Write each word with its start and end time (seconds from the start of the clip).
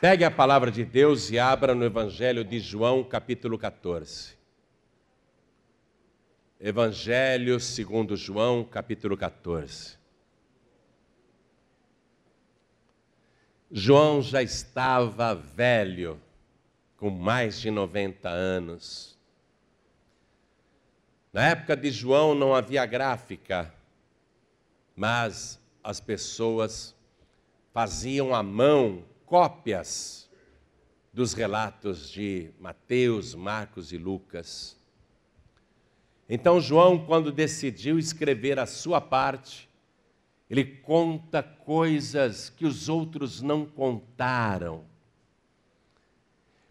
Pegue 0.00 0.24
a 0.24 0.30
palavra 0.30 0.70
de 0.70 0.82
Deus 0.82 1.30
e 1.30 1.38
abra 1.38 1.74
no 1.74 1.84
Evangelho 1.84 2.42
de 2.42 2.58
João, 2.58 3.04
capítulo 3.04 3.58
14. 3.58 4.34
Evangelho 6.58 7.60
segundo 7.60 8.16
João, 8.16 8.64
capítulo 8.64 9.14
14. 9.14 9.98
João 13.70 14.22
já 14.22 14.42
estava 14.42 15.34
velho, 15.34 16.18
com 16.96 17.10
mais 17.10 17.60
de 17.60 17.70
90 17.70 18.26
anos. 18.26 19.18
Na 21.30 21.48
época 21.48 21.76
de 21.76 21.90
João 21.90 22.34
não 22.34 22.54
havia 22.54 22.86
gráfica, 22.86 23.70
mas 24.96 25.60
as 25.84 26.00
pessoas 26.00 26.96
faziam 27.74 28.34
à 28.34 28.42
mão 28.42 29.09
cópias 29.30 30.28
dos 31.12 31.34
relatos 31.34 32.10
de 32.10 32.50
Mateus, 32.58 33.32
Marcos 33.32 33.92
e 33.92 33.96
Lucas. 33.96 34.76
Então, 36.28 36.60
João, 36.60 37.06
quando 37.06 37.30
decidiu 37.30 37.96
escrever 37.96 38.58
a 38.58 38.66
sua 38.66 39.00
parte, 39.00 39.68
ele 40.48 40.64
conta 40.64 41.44
coisas 41.44 42.50
que 42.50 42.66
os 42.66 42.88
outros 42.88 43.40
não 43.40 43.64
contaram. 43.64 44.84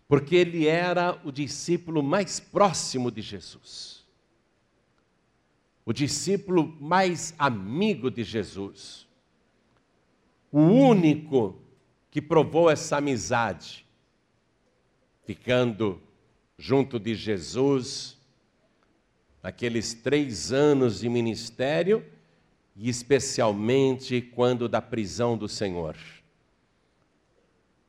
Porque 0.05 0.35
ele 0.35 0.67
era 0.67 1.17
o 1.23 1.31
discípulo 1.31 2.03
mais 2.03 2.41
próximo 2.41 3.09
de 3.09 3.21
Jesus. 3.21 4.05
O 5.85 5.93
discípulo 5.93 6.75
mais 6.81 7.33
amigo 7.39 8.11
de 8.11 8.21
Jesus. 8.21 9.07
O 10.51 10.59
único 10.59 11.68
que 12.11 12.21
provou 12.21 12.69
essa 12.69 12.97
amizade, 12.97 13.85
ficando 15.25 16.01
junto 16.57 16.99
de 16.99 17.15
Jesus 17.15 18.17
naqueles 19.41 19.93
três 19.93 20.51
anos 20.51 20.99
de 20.99 21.09
ministério 21.09 22.05
e 22.75 22.89
especialmente 22.89 24.21
quando 24.21 24.67
da 24.67 24.81
prisão 24.81 25.37
do 25.37 25.47
Senhor. 25.47 25.95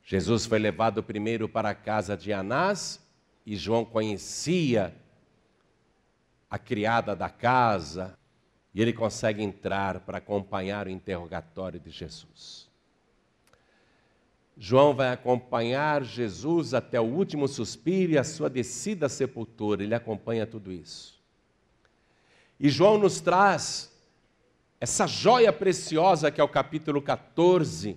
Jesus 0.04 0.46
foi 0.46 0.58
levado 0.58 1.02
primeiro 1.02 1.48
para 1.48 1.70
a 1.70 1.74
casa 1.74 2.16
de 2.16 2.32
Anás 2.32 3.00
e 3.46 3.56
João 3.56 3.84
conhecia 3.84 4.94
a 6.48 6.58
criada 6.58 7.14
da 7.14 7.28
casa 7.28 8.18
e 8.74 8.80
ele 8.82 8.92
consegue 8.92 9.42
entrar 9.42 10.00
para 10.00 10.18
acompanhar 10.18 10.86
o 10.86 10.90
interrogatório 10.90 11.80
de 11.80 11.90
Jesus. 11.90 12.69
João 14.62 14.92
vai 14.92 15.10
acompanhar 15.10 16.04
Jesus 16.04 16.74
até 16.74 17.00
o 17.00 17.04
último 17.04 17.48
suspiro 17.48 18.12
e 18.12 18.18
a 18.18 18.22
sua 18.22 18.50
descida 18.50 19.06
à 19.06 19.08
sepultura, 19.08 19.82
ele 19.82 19.94
acompanha 19.94 20.46
tudo 20.46 20.70
isso. 20.70 21.18
E 22.60 22.68
João 22.68 22.98
nos 22.98 23.22
traz 23.22 23.90
essa 24.78 25.06
joia 25.06 25.50
preciosa 25.50 26.30
que 26.30 26.42
é 26.42 26.44
o 26.44 26.48
capítulo 26.48 27.00
14, 27.00 27.96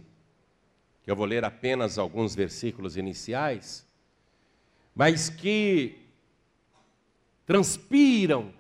que 1.04 1.12
eu 1.12 1.18
vou 1.18 1.26
ler 1.26 1.44
apenas 1.44 1.98
alguns 1.98 2.34
versículos 2.34 2.96
iniciais, 2.96 3.86
mas 4.96 5.30
que 5.30 6.00
transpiram 7.46 8.54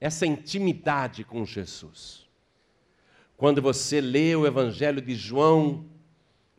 essa 0.00 0.26
intimidade 0.26 1.22
com 1.22 1.44
Jesus. 1.44 2.26
Quando 3.36 3.62
você 3.62 4.00
lê 4.00 4.34
o 4.34 4.44
Evangelho 4.44 5.00
de 5.00 5.14
João, 5.14 5.86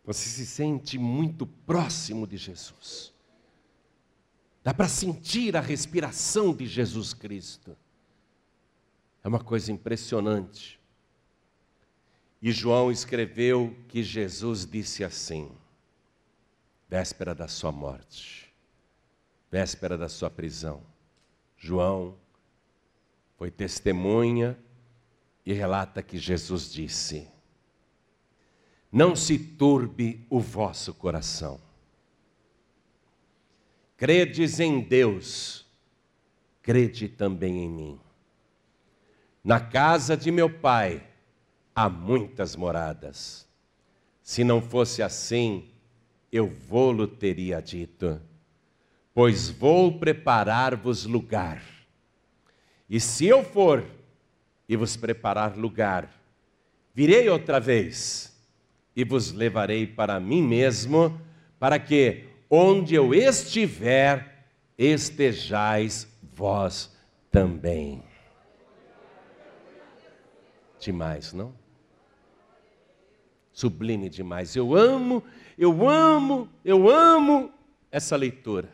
você 0.09 0.27
se 0.27 0.43
sente 0.43 0.97
muito 0.97 1.45
próximo 1.45 2.25
de 2.25 2.35
Jesus. 2.35 3.13
Dá 4.63 4.73
para 4.73 4.87
sentir 4.87 5.55
a 5.55 5.61
respiração 5.61 6.51
de 6.51 6.65
Jesus 6.65 7.13
Cristo. 7.13 7.77
É 9.23 9.27
uma 9.27 9.39
coisa 9.39 9.71
impressionante. 9.71 10.79
E 12.41 12.51
João 12.51 12.91
escreveu 12.91 13.77
que 13.87 14.01
Jesus 14.01 14.65
disse 14.65 15.03
assim, 15.03 15.51
véspera 16.89 17.35
da 17.35 17.47
sua 17.47 17.71
morte, 17.71 18.51
véspera 19.51 19.95
da 19.95 20.09
sua 20.09 20.31
prisão. 20.31 20.81
João 21.55 22.17
foi 23.37 23.51
testemunha 23.51 24.57
e 25.45 25.53
relata 25.53 26.01
que 26.01 26.17
Jesus 26.17 26.73
disse: 26.73 27.29
não 28.91 29.15
se 29.15 29.37
turbe 29.37 30.25
o 30.29 30.39
vosso 30.39 30.93
coração. 30.93 31.59
Credes 33.95 34.59
em 34.59 34.79
Deus, 34.79 35.65
crede 36.61 37.07
também 37.07 37.63
em 37.65 37.69
mim. 37.69 37.99
Na 39.43 39.59
casa 39.59 40.17
de 40.17 40.31
meu 40.31 40.49
pai 40.49 41.05
há 41.75 41.89
muitas 41.89 42.55
moradas. 42.55 43.47
Se 44.23 44.43
não 44.43 44.61
fosse 44.61 45.01
assim, 45.01 45.69
eu 46.31 46.47
vou-lo 46.47 47.07
teria 47.07 47.61
dito, 47.61 48.21
pois 49.13 49.49
vou 49.49 49.97
preparar-vos 49.99 51.05
lugar. 51.05 51.63
E 52.89 52.99
se 52.99 53.25
eu 53.25 53.43
for 53.43 53.85
e 54.67 54.75
vos 54.75 54.95
preparar 54.95 55.57
lugar, 55.57 56.11
virei 56.93 57.29
outra 57.29 57.59
vez 57.59 58.28
e 58.99 59.03
vos 59.05 59.31
levarei 59.31 59.87
para 59.87 60.19
mim 60.19 60.43
mesmo, 60.43 61.21
para 61.57 61.79
que 61.79 62.25
onde 62.49 62.95
eu 62.95 63.13
estiver, 63.13 64.45
estejais 64.77 66.05
vós 66.21 66.93
também. 67.31 68.03
Demais, 70.81 71.31
não? 71.31 71.53
Sublime 73.53 74.09
demais. 74.09 74.53
Eu 74.53 74.75
amo, 74.75 75.23
eu 75.57 75.89
amo, 75.89 76.49
eu 76.65 76.89
amo 76.89 77.53
essa 77.89 78.17
leitura. 78.17 78.67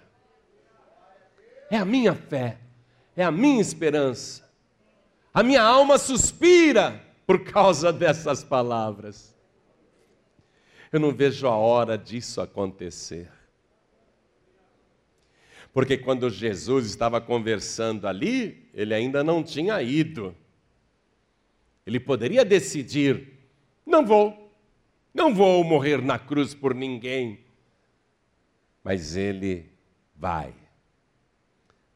É 1.70 1.78
a 1.78 1.86
minha 1.86 2.16
fé, 2.16 2.58
é 3.16 3.24
a 3.24 3.30
minha 3.30 3.62
esperança. 3.62 4.44
A 5.32 5.44
minha 5.44 5.62
alma 5.62 6.00
suspira 6.00 7.00
por 7.28 7.44
causa 7.44 7.94
dessas 7.94 8.44
palavras. 8.44 9.35
Eu 10.92 11.00
não 11.00 11.12
vejo 11.12 11.48
a 11.48 11.56
hora 11.56 11.98
disso 11.98 12.40
acontecer. 12.42 13.30
Porque 15.74 15.98
quando 15.98 16.30
Jesus 16.30 16.86
estava 16.86 17.20
conversando 17.20 18.08
ali, 18.08 18.70
ele 18.74 18.94
ainda 18.94 19.24
não 19.24 19.44
tinha 19.44 19.82
ido. 19.82 20.34
Ele 21.86 22.00
poderia 22.00 22.46
decidir: 22.46 23.34
não 23.86 24.06
vou, 24.06 24.54
não 25.14 25.34
vou 25.34 25.64
morrer 25.64 26.02
na 26.02 26.18
cruz 26.18 26.54
por 26.54 26.74
ninguém. 26.74 27.40
Mas 28.82 29.18
ele 29.18 29.70
vai. 30.16 30.54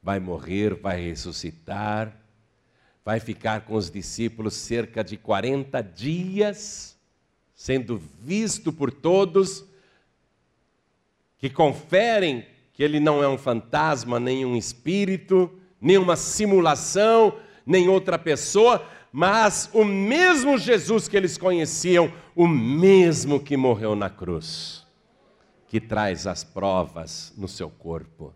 Vai 0.04 0.20
morrer, 0.20 0.76
vai 0.76 1.00
ressuscitar, 1.02 2.16
vai 3.06 3.20
ficar 3.20 3.62
com 3.62 3.76
os 3.76 3.90
discípulos 3.90 4.56
cerca 4.56 5.04
de 5.04 5.16
40 5.16 5.82
dias 5.82 6.99
sendo 7.60 8.02
visto 8.22 8.72
por 8.72 8.90
todos, 8.90 9.66
que 11.38 11.50
conferem 11.50 12.46
que 12.72 12.82
ele 12.82 13.02
não 13.02 13.22
é 13.22 13.28
um 13.28 13.38
fantasma, 13.38 14.18
nem 14.18 14.46
um 14.46 14.56
espírito, 14.56 15.52
nem 15.82 15.98
uma 15.98 16.16
simulação, 16.16 17.38
nem 17.66 17.90
outra 17.90 18.18
pessoa, 18.18 18.88
mas 19.12 19.70
o 19.74 19.84
mesmo 19.84 20.58
Jesus 20.58 21.10
que 21.10 21.18
eles 21.18 21.38
conheciam, 21.38 22.10
o 22.34 22.48
mesmo 22.48 23.42
que 23.42 23.58
morreu 23.58 23.94
na 23.94 24.10
cruz, 24.10 24.88
que 25.68 25.82
traz 25.82 26.26
as 26.26 26.46
provas 26.46 27.34
no 27.38 27.50
seu 27.50 27.70
corpo. 27.70 28.34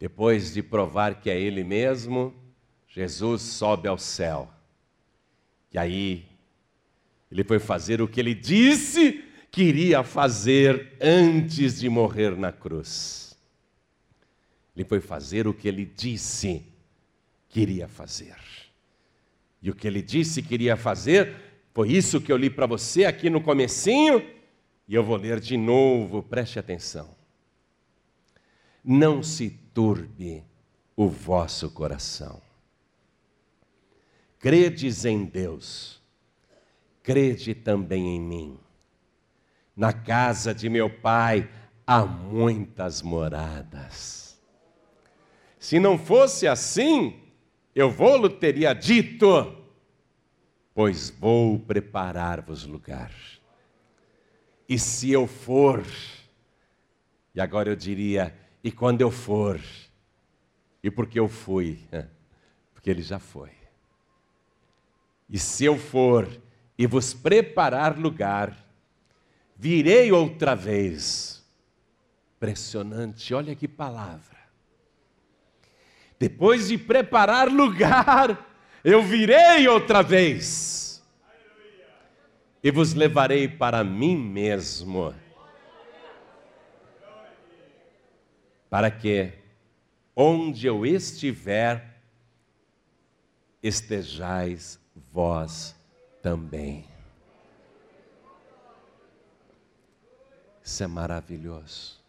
Depois 0.00 0.52
de 0.52 0.64
provar 0.64 1.20
que 1.20 1.30
é 1.30 1.40
Ele 1.40 1.62
mesmo, 1.62 2.34
Jesus 2.88 3.40
sobe 3.40 3.86
ao 3.86 3.96
céu. 3.96 4.50
E 5.72 5.78
aí 5.78 6.31
ele 7.32 7.42
foi 7.42 7.58
fazer 7.58 8.02
o 8.02 8.06
que 8.06 8.20
ele 8.20 8.34
disse 8.34 9.24
que 9.50 9.62
iria 9.62 10.04
fazer 10.04 10.92
antes 11.00 11.80
de 11.80 11.88
morrer 11.88 12.36
na 12.36 12.52
cruz. 12.52 13.34
Ele 14.76 14.84
foi 14.84 15.00
fazer 15.00 15.48
o 15.48 15.54
que 15.54 15.66
ele 15.66 15.86
disse 15.86 16.62
que 17.48 17.60
iria 17.60 17.88
fazer. 17.88 18.36
E 19.62 19.70
o 19.70 19.74
que 19.74 19.86
ele 19.86 20.02
disse 20.02 20.42
que 20.42 20.52
iria 20.52 20.76
fazer 20.76 21.34
foi 21.72 21.92
isso 21.92 22.20
que 22.20 22.30
eu 22.30 22.36
li 22.36 22.50
para 22.50 22.66
você 22.66 23.06
aqui 23.06 23.30
no 23.30 23.40
comecinho, 23.40 24.22
e 24.86 24.94
eu 24.94 25.02
vou 25.02 25.16
ler 25.16 25.40
de 25.40 25.56
novo, 25.56 26.22
preste 26.22 26.58
atenção. 26.58 27.16
Não 28.84 29.22
se 29.22 29.48
turbe 29.72 30.44
o 30.94 31.08
vosso 31.08 31.70
coração. 31.70 32.42
Credes 34.38 35.06
em 35.06 35.24
Deus 35.24 36.01
crede 37.02 37.54
também 37.54 38.16
em 38.16 38.20
mim. 38.20 38.60
Na 39.76 39.92
casa 39.92 40.54
de 40.54 40.68
meu 40.68 40.88
pai 40.88 41.48
há 41.86 42.04
muitas 42.04 43.02
moradas. 43.02 44.40
Se 45.58 45.78
não 45.78 45.98
fosse 45.98 46.46
assim, 46.46 47.20
eu 47.74 47.90
vou-lhe 47.90 48.28
teria 48.28 48.72
dito, 48.72 49.56
pois 50.74 51.10
vou 51.10 51.58
preparar-vos 51.58 52.64
lugar. 52.64 53.12
E 54.68 54.78
se 54.78 55.10
eu 55.10 55.26
for, 55.26 55.84
e 57.34 57.40
agora 57.40 57.70
eu 57.70 57.76
diria, 57.76 58.34
e 58.62 58.70
quando 58.70 59.00
eu 59.00 59.10
for, 59.10 59.60
e 60.82 60.90
porque 60.90 61.18
eu 61.18 61.28
fui, 61.28 61.86
porque 62.74 62.90
ele 62.90 63.02
já 63.02 63.18
foi. 63.18 63.50
E 65.28 65.38
se 65.38 65.64
eu 65.64 65.78
for 65.78 66.28
e 66.82 66.86
vos 66.88 67.14
preparar 67.14 67.96
lugar, 67.96 68.56
virei 69.54 70.10
outra 70.10 70.56
vez. 70.56 71.40
Impressionante, 72.34 73.32
olha 73.32 73.54
que 73.54 73.68
palavra. 73.68 74.36
Depois 76.18 76.66
de 76.66 76.76
preparar 76.76 77.46
lugar, 77.46 78.52
eu 78.82 79.00
virei 79.00 79.68
outra 79.68 80.02
vez. 80.02 81.00
E 82.60 82.68
vos 82.72 82.94
levarei 82.94 83.46
para 83.46 83.84
mim 83.84 84.16
mesmo. 84.16 85.14
Para 88.68 88.90
que, 88.90 89.34
onde 90.16 90.66
eu 90.66 90.84
estiver, 90.84 92.02
estejais 93.62 94.80
vós 95.12 95.80
também. 96.22 96.86
Isso 100.62 100.82
é 100.82 100.86
maravilhoso. 100.86 102.00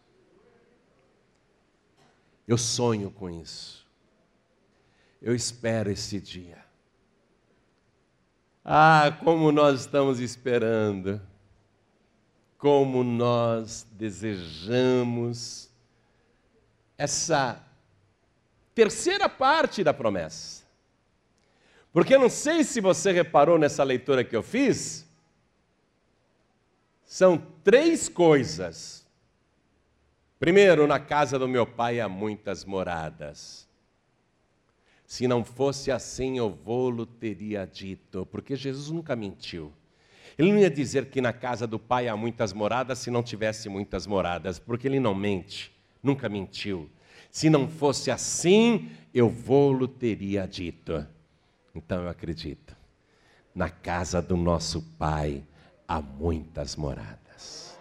Eu 2.46 2.56
sonho 2.56 3.10
com 3.10 3.28
isso. 3.28 3.84
Eu 5.20 5.34
espero 5.34 5.90
esse 5.90 6.20
dia. 6.20 6.64
Ah, 8.64 9.16
como 9.24 9.50
nós 9.50 9.80
estamos 9.80 10.20
esperando. 10.20 11.20
Como 12.56 13.02
nós 13.02 13.86
desejamos 13.92 15.68
essa 16.96 17.62
terceira 18.74 19.28
parte 19.28 19.82
da 19.82 19.92
promessa. 19.92 20.63
Porque 21.94 22.12
eu 22.12 22.18
não 22.18 22.28
sei 22.28 22.64
se 22.64 22.80
você 22.80 23.12
reparou 23.12 23.56
nessa 23.56 23.84
leitura 23.84 24.24
que 24.24 24.34
eu 24.34 24.42
fiz, 24.42 25.08
são 27.04 27.38
três 27.62 28.08
coisas. 28.08 29.06
Primeiro, 30.40 30.88
na 30.88 30.98
casa 30.98 31.38
do 31.38 31.46
meu 31.46 31.64
pai 31.64 32.00
há 32.00 32.08
muitas 32.08 32.64
moradas. 32.64 33.68
Se 35.06 35.28
não 35.28 35.44
fosse 35.44 35.92
assim, 35.92 36.36
eu 36.36 36.50
vou-lo 36.50 37.06
teria 37.06 37.64
dito, 37.64 38.26
porque 38.26 38.56
Jesus 38.56 38.90
nunca 38.90 39.14
mentiu. 39.14 39.72
Ele 40.36 40.50
não 40.50 40.58
ia 40.58 40.70
dizer 40.70 41.06
que 41.06 41.20
na 41.20 41.32
casa 41.32 41.64
do 41.64 41.78
pai 41.78 42.08
há 42.08 42.16
muitas 42.16 42.52
moradas 42.52 42.98
se 42.98 43.08
não 43.08 43.22
tivesse 43.22 43.68
muitas 43.68 44.04
moradas, 44.04 44.58
porque 44.58 44.88
ele 44.88 44.98
não 44.98 45.14
mente, 45.14 45.72
nunca 46.02 46.28
mentiu. 46.28 46.90
Se 47.30 47.48
não 47.48 47.68
fosse 47.68 48.10
assim, 48.10 48.90
eu 49.14 49.28
vou-lo 49.28 49.86
teria 49.86 50.44
dito. 50.44 51.06
Então 51.74 52.02
eu 52.02 52.08
acredito. 52.08 52.76
Na 53.54 53.68
casa 53.68 54.20
do 54.22 54.36
nosso 54.36 54.82
Pai 54.98 55.44
há 55.86 56.00
muitas 56.00 56.76
moradas. 56.76 57.78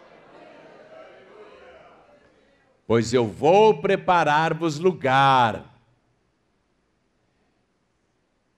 Pois 2.85 3.13
eu 3.13 3.25
vou 3.25 3.81
preparar-vos 3.81 4.77
lugar. 4.77 5.73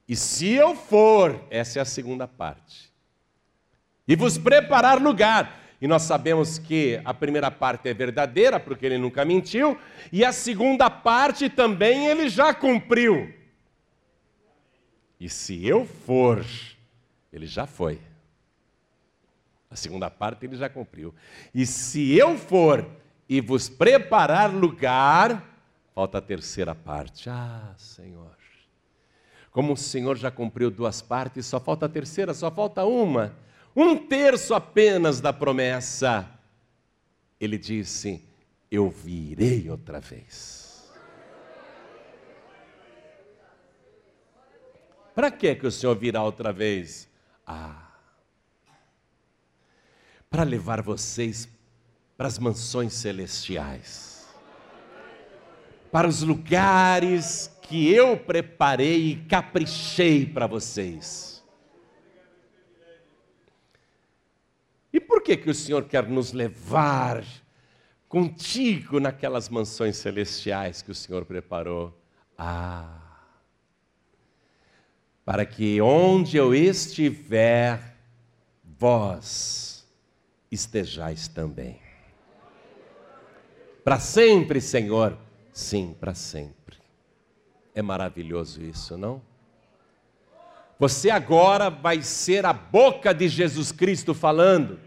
E 0.08 0.16
se 0.16 0.52
eu 0.52 0.76
for, 0.76 1.44
essa 1.50 1.80
é 1.80 1.82
a 1.82 1.86
segunda 1.86 2.28
parte, 2.28 2.94
e 4.08 4.16
vos 4.16 4.38
preparar 4.38 5.02
lugar, 5.02 5.60
e 5.82 5.88
nós 5.88 6.04
sabemos 6.04 6.60
que 6.60 7.02
a 7.04 7.14
primeira 7.14 7.50
parte 7.50 7.90
é 7.90 7.94
verdadeira, 7.94 8.60
porque 8.60 8.86
ele 8.86 9.00
nunca 9.00 9.26
mentiu, 9.26 9.78
e 10.12 10.24
a 10.24 10.32
segunda 10.32 10.90
parte 10.90 11.50
também 11.50 12.06
ele 12.06 12.30
já 12.30 12.54
cumpriu. 12.54 13.34
E 15.20 15.30
se 15.30 15.66
eu 15.66 15.86
for, 15.86 16.46
ele 17.32 17.46
já 17.46 17.66
foi. 17.66 18.00
A 19.70 19.76
segunda 19.76 20.10
parte 20.10 20.46
ele 20.46 20.56
já 20.56 20.70
cumpriu. 20.70 21.14
E 21.54 21.66
se 21.66 22.18
eu 22.18 22.38
for 22.38 22.86
e 23.28 23.42
vos 23.42 23.68
preparar 23.68 24.54
lugar, 24.54 25.44
falta 25.94 26.20
a 26.20 26.22
terceira 26.22 26.76
parte. 26.76 27.30
Ah, 27.30 27.74
Senhor. 27.78 28.36
Como 29.52 29.74
o 29.74 29.78
Senhor 29.78 30.18
já 30.18 30.30
cumpriu 30.30 30.70
duas 30.70 31.02
partes, 31.02 31.46
só 31.46 31.60
falta 31.60 31.86
a 31.86 31.90
terceira, 31.90 32.34
só 32.34 32.52
falta 32.52 32.84
uma. 32.84 33.36
Um 33.76 33.98
terço 33.98 34.54
apenas 34.54 35.20
da 35.22 35.32
promessa. 35.32 36.30
Ele 37.40 37.58
disse: 37.58 38.24
Eu 38.70 38.90
virei 38.90 39.70
outra 39.70 40.00
vez. 40.00 40.65
Para 45.16 45.32
que 45.32 45.56
que 45.56 45.66
o 45.66 45.72
Senhor 45.72 45.96
virá 45.96 46.22
outra 46.22 46.52
vez? 46.52 47.10
Ah, 47.48 47.88
para 50.30 50.44
levar 50.44 50.82
vocês 50.82 51.48
para 52.18 52.28
as 52.28 52.38
mansões 52.38 52.94
celestiais, 52.94 54.28
para 55.90 56.08
os 56.08 56.22
lugares 56.22 57.50
que 57.62 57.90
eu 57.90 58.18
preparei 58.18 59.12
e 59.12 59.16
caprichei 59.26 60.26
para 60.26 60.48
vocês. 60.48 61.42
E 64.92 65.00
por 65.00 65.22
que 65.22 65.38
que 65.38 65.50
o 65.50 65.56
Senhor 65.56 65.86
quer 65.86 66.08
nos 66.08 66.34
levar 66.34 67.24
contigo 68.10 69.00
naquelas 69.00 69.48
mansões 69.48 69.96
celestiais 69.96 70.82
que 70.82 70.92
o 70.92 70.96
Senhor 70.96 71.24
preparou? 71.24 71.98
Ah, 72.38 73.05
para 75.26 75.44
que 75.44 75.82
onde 75.82 76.38
eu 76.38 76.54
estiver, 76.54 77.96
vós 78.78 79.84
estejais 80.52 81.28
também. 81.28 81.80
Para 83.84 84.00
sempre, 84.00 84.62
Senhor? 84.62 85.18
Sim, 85.52 85.96
para 86.00 86.14
sempre. 86.14 86.78
É 87.74 87.82
maravilhoso 87.82 88.62
isso, 88.62 88.98
não? 88.98 89.22
Você 90.78 91.10
agora 91.10 91.70
vai 91.70 92.02
ser 92.02 92.46
a 92.46 92.54
boca 92.54 93.14
de 93.14 93.28
Jesus 93.28 93.72
Cristo 93.72 94.14
falando. 94.14 94.80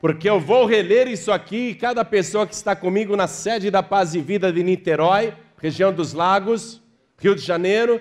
Porque 0.00 0.30
eu 0.30 0.40
vou 0.40 0.64
reler 0.64 1.08
isso 1.08 1.30
aqui, 1.30 1.70
e 1.70 1.74
cada 1.74 2.04
pessoa 2.04 2.46
que 2.46 2.54
está 2.54 2.74
comigo 2.74 3.16
na 3.16 3.26
sede 3.26 3.70
da 3.70 3.82
Paz 3.82 4.14
e 4.14 4.20
Vida 4.20 4.52
de 4.52 4.62
Niterói, 4.62 5.34
região 5.60 5.92
dos 5.92 6.12
Lagos, 6.12 6.80
Rio 7.18 7.34
de 7.34 7.42
Janeiro, 7.42 8.00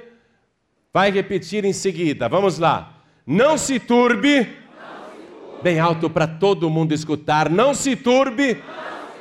Vai 0.94 1.12
repetir 1.12 1.66
em 1.66 1.74
seguida. 1.74 2.28
Vamos 2.28 2.58
lá. 2.58 2.94
Não 3.26 3.58
se 3.58 3.80
turbe. 3.80 4.40
Não 4.40 4.46
se 4.46 4.48
turbe. 4.48 5.62
Bem 5.62 5.80
alto 5.80 6.10
para 6.10 6.28
todo 6.28 6.70
mundo 6.70 6.94
escutar. 6.94 7.50
Não 7.50 7.74
se 7.74 7.96
turbe, 7.96 8.54
Não 8.54 8.62
se 8.62 8.66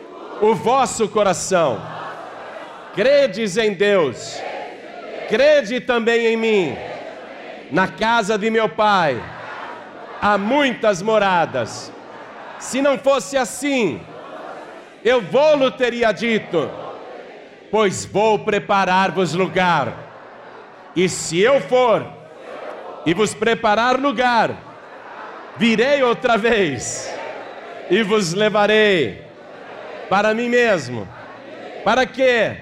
turbe. 0.09 0.47
o 0.47 0.55
vosso 0.55 1.09
coração. 1.09 1.81
Credes 2.95 3.57
em 3.57 3.75
Deus. 3.75 4.41
Crede 5.29 5.81
também 5.81 6.27
em 6.27 6.37
mim. 6.37 6.77
Na 7.71 7.89
casa 7.89 8.39
de 8.39 8.49
meu 8.49 8.69
pai 8.69 9.21
há 10.23 10.39
muitas 10.39 11.03
moradas. 11.03 11.93
Se 12.59 12.81
não 12.81 12.97
fosse 12.97 13.37
assim, 13.37 14.01
eu 15.05 15.21
vou-lo 15.21 15.71
teria 15.71 16.11
dito, 16.13 16.71
pois 17.71 18.05
vou 18.07 18.39
preparar-vos 18.39 19.35
lugar. 19.35 20.06
E 20.97 21.11
se 21.11 21.39
eu 21.39 21.61
for 21.61 22.11
e 23.05 23.13
vos 23.13 23.35
preparar 23.35 24.01
lugar, 24.01 24.51
virei 25.59 26.03
outra 26.03 26.39
vez 26.39 27.15
e 27.91 28.03
vos 28.03 28.33
levarei 28.33 29.23
para 30.09 30.33
mim 30.33 30.49
mesmo, 30.49 31.07
para 31.85 32.07
que, 32.07 32.57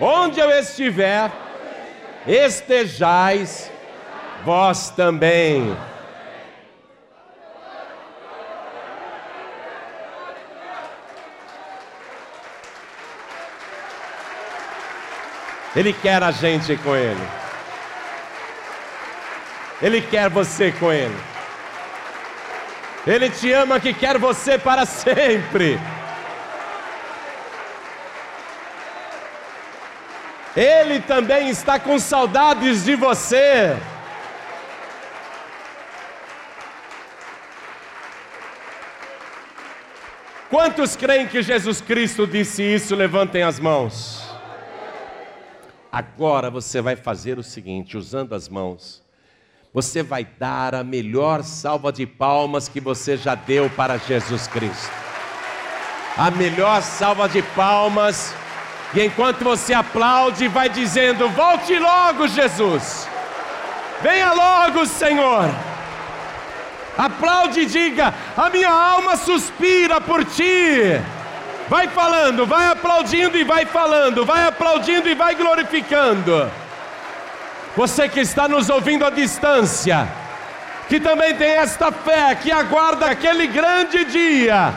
onde 0.00 0.40
eu 0.40 0.50
estiver, 0.50 1.30
estejais 2.26 3.70
vós 4.44 4.88
também. 4.90 5.76
Ele 15.76 15.92
quer 15.92 16.22
a 16.22 16.30
gente 16.30 16.74
com 16.78 16.96
Ele. 16.96 17.47
Ele 19.80 20.00
quer 20.00 20.28
você 20.28 20.72
com 20.72 20.92
Ele. 20.92 21.16
Ele 23.06 23.30
te 23.30 23.52
ama 23.52 23.78
que 23.78 23.94
quer 23.94 24.18
você 24.18 24.58
para 24.58 24.84
sempre. 24.84 25.78
Ele 30.56 31.00
também 31.00 31.48
está 31.48 31.78
com 31.78 31.98
saudades 31.98 32.84
de 32.84 32.96
você. 32.96 33.76
Quantos 40.50 40.96
creem 40.96 41.28
que 41.28 41.42
Jesus 41.42 41.80
Cristo 41.80 42.26
disse 42.26 42.62
isso? 42.62 42.96
Levantem 42.96 43.42
as 43.42 43.60
mãos. 43.60 44.28
Agora 45.92 46.50
você 46.50 46.80
vai 46.80 46.96
fazer 46.96 47.38
o 47.38 47.42
seguinte, 47.42 47.96
usando 47.96 48.34
as 48.34 48.48
mãos. 48.48 49.07
Você 49.72 50.02
vai 50.02 50.26
dar 50.38 50.74
a 50.74 50.82
melhor 50.82 51.42
salva 51.42 51.92
de 51.92 52.06
palmas 52.06 52.68
que 52.68 52.80
você 52.80 53.16
já 53.16 53.34
deu 53.34 53.68
para 53.68 53.98
Jesus 53.98 54.46
Cristo. 54.46 54.90
A 56.16 56.30
melhor 56.30 56.82
salva 56.82 57.28
de 57.28 57.42
palmas. 57.42 58.34
E 58.94 59.04
enquanto 59.04 59.44
você 59.44 59.74
aplaude, 59.74 60.48
vai 60.48 60.68
dizendo: 60.70 61.28
Volte 61.28 61.78
logo, 61.78 62.26
Jesus. 62.26 63.06
Venha 64.00 64.32
logo, 64.32 64.86
Senhor. 64.86 65.50
Aplaude 66.96 67.60
e 67.60 67.66
diga: 67.66 68.14
A 68.36 68.48
minha 68.48 68.70
alma 68.70 69.16
suspira 69.16 70.00
por 70.00 70.24
ti. 70.24 70.98
Vai 71.68 71.86
falando, 71.88 72.46
vai 72.46 72.68
aplaudindo 72.68 73.36
e 73.36 73.44
vai 73.44 73.66
falando, 73.66 74.24
vai 74.24 74.46
aplaudindo 74.46 75.06
e 75.06 75.14
vai 75.14 75.34
glorificando. 75.34 76.50
Você 77.78 78.08
que 78.08 78.18
está 78.18 78.48
nos 78.48 78.68
ouvindo 78.68 79.06
à 79.06 79.10
distância, 79.10 80.08
que 80.88 80.98
também 80.98 81.32
tem 81.36 81.50
esta 81.50 81.92
fé, 81.92 82.34
que 82.34 82.50
aguarda 82.50 83.06
aquele 83.06 83.46
grande 83.46 84.04
dia, 84.06 84.74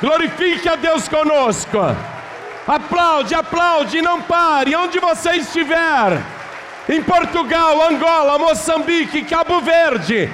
glorifique 0.00 0.68
a 0.68 0.74
Deus 0.74 1.06
conosco. 1.06 1.78
Aplaude, 2.66 3.32
aplaude, 3.32 4.02
não 4.02 4.20
pare, 4.22 4.74
onde 4.74 4.98
você 4.98 5.34
estiver. 5.34 6.20
Em 6.88 7.00
Portugal, 7.00 7.80
Angola, 7.88 8.36
Moçambique, 8.40 9.22
Cabo 9.22 9.60
Verde, 9.60 10.28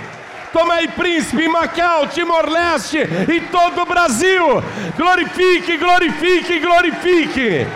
Tomei 0.50 0.88
Príncipe, 0.88 1.46
Macau, 1.46 2.06
Timor-Leste 2.06 3.00
e 3.30 3.38
todo 3.52 3.82
o 3.82 3.86
Brasil. 3.86 4.64
Glorifique, 4.96 5.76
glorifique, 5.76 6.58
glorifique. 6.58 7.66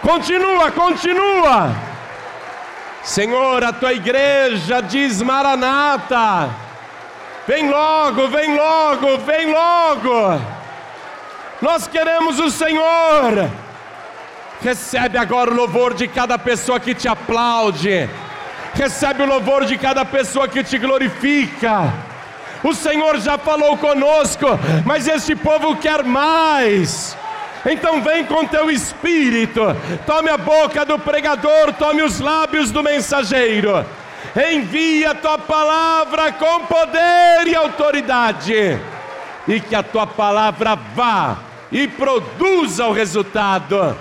Continua, 0.00 0.70
continua. 0.70 1.87
Senhor, 3.02 3.64
a 3.64 3.72
tua 3.72 3.92
igreja 3.92 4.80
diz 4.80 5.22
Maranata. 5.22 6.50
Vem 7.46 7.70
logo, 7.70 8.28
vem 8.28 8.56
logo, 8.56 9.18
vem 9.18 9.52
logo. 9.52 10.40
Nós 11.62 11.86
queremos 11.86 12.38
o 12.38 12.50
Senhor. 12.50 13.50
Recebe 14.60 15.16
agora 15.16 15.50
o 15.50 15.54
louvor 15.54 15.94
de 15.94 16.08
cada 16.08 16.38
pessoa 16.38 16.78
que 16.80 16.94
te 16.94 17.08
aplaude 17.08 18.08
recebe 18.78 19.24
o 19.24 19.26
louvor 19.26 19.64
de 19.64 19.76
cada 19.76 20.04
pessoa 20.04 20.46
que 20.46 20.62
te 20.62 20.78
glorifica. 20.78 21.92
O 22.62 22.72
Senhor 22.72 23.18
já 23.20 23.36
falou 23.36 23.76
conosco, 23.76 24.46
mas 24.84 25.08
este 25.08 25.34
povo 25.34 25.76
quer 25.76 26.04
mais. 26.04 27.16
Então 27.70 28.00
vem 28.00 28.24
com 28.24 28.46
teu 28.46 28.70
espírito, 28.70 29.60
tome 30.06 30.30
a 30.30 30.38
boca 30.38 30.84
do 30.84 30.98
pregador, 30.98 31.72
tome 31.74 32.02
os 32.02 32.18
lábios 32.18 32.70
do 32.70 32.82
mensageiro. 32.82 33.84
Envia 34.50 35.10
a 35.10 35.14
tua 35.14 35.38
palavra 35.38 36.32
com 36.32 36.60
poder 36.66 37.46
e 37.46 37.54
autoridade, 37.54 38.78
e 39.46 39.60
que 39.60 39.74
a 39.74 39.82
tua 39.82 40.06
palavra 40.06 40.74
vá 40.74 41.38
e 41.70 41.86
produza 41.86 42.86
o 42.86 42.92
resultado 42.92 43.96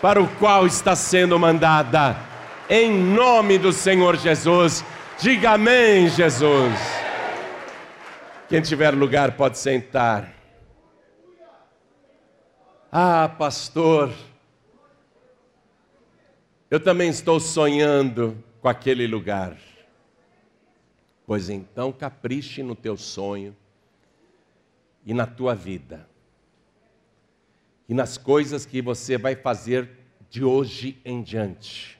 para 0.00 0.20
o 0.22 0.28
qual 0.38 0.66
está 0.66 0.94
sendo 0.94 1.38
mandada 1.38 2.28
em 2.68 2.92
nome 2.92 3.58
do 3.58 3.72
Senhor 3.72 4.16
Jesus. 4.16 4.84
Diga 5.18 5.52
amém, 5.52 6.08
Jesus. 6.08 6.74
Quem 8.48 8.60
tiver 8.60 8.94
lugar 8.94 9.32
pode 9.32 9.58
sentar. 9.58 10.37
Ah, 12.90 13.28
pastor, 13.28 14.14
eu 16.70 16.80
também 16.80 17.10
estou 17.10 17.38
sonhando 17.38 18.42
com 18.62 18.68
aquele 18.68 19.06
lugar. 19.06 19.58
Pois 21.26 21.50
então 21.50 21.92
capriche 21.92 22.62
no 22.62 22.74
teu 22.74 22.96
sonho 22.96 23.54
e 25.04 25.12
na 25.12 25.26
tua 25.26 25.54
vida. 25.54 26.08
E 27.86 27.92
nas 27.92 28.16
coisas 28.16 28.64
que 28.64 28.80
você 28.80 29.18
vai 29.18 29.36
fazer 29.36 29.90
de 30.30 30.42
hoje 30.42 30.98
em 31.04 31.22
diante. 31.22 31.98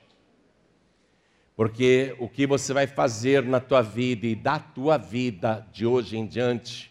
Porque 1.54 2.16
o 2.18 2.30
que 2.30 2.46
você 2.46 2.72
vai 2.72 2.86
fazer 2.86 3.42
na 3.42 3.60
tua 3.60 3.82
vida 3.82 4.26
e 4.26 4.34
da 4.34 4.58
tua 4.58 4.96
vida 4.96 5.68
de 5.70 5.84
hoje 5.84 6.16
em 6.16 6.26
diante 6.26 6.90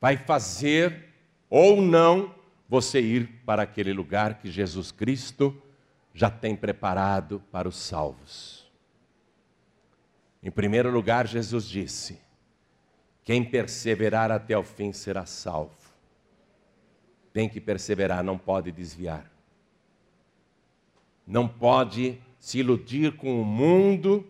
vai 0.00 0.16
fazer 0.16 1.03
ou 1.54 1.80
não 1.80 2.34
você 2.68 3.00
ir 3.00 3.28
para 3.44 3.62
aquele 3.62 3.92
lugar 3.92 4.38
que 4.40 4.50
Jesus 4.50 4.90
Cristo 4.90 5.56
já 6.12 6.28
tem 6.28 6.56
preparado 6.56 7.40
para 7.52 7.68
os 7.68 7.76
salvos. 7.76 8.66
Em 10.42 10.50
primeiro 10.50 10.90
lugar, 10.90 11.26
Jesus 11.28 11.68
disse: 11.68 12.18
Quem 13.22 13.44
perseverar 13.44 14.32
até 14.32 14.58
o 14.58 14.64
fim 14.64 14.92
será 14.92 15.26
salvo. 15.26 15.76
Tem 17.32 17.48
que 17.48 17.60
perseverar, 17.60 18.24
não 18.24 18.38
pode 18.38 18.72
desviar 18.72 19.34
não 21.26 21.48
pode 21.48 22.18
se 22.38 22.58
iludir 22.58 23.16
com 23.16 23.40
o 23.40 23.44
mundo, 23.44 24.26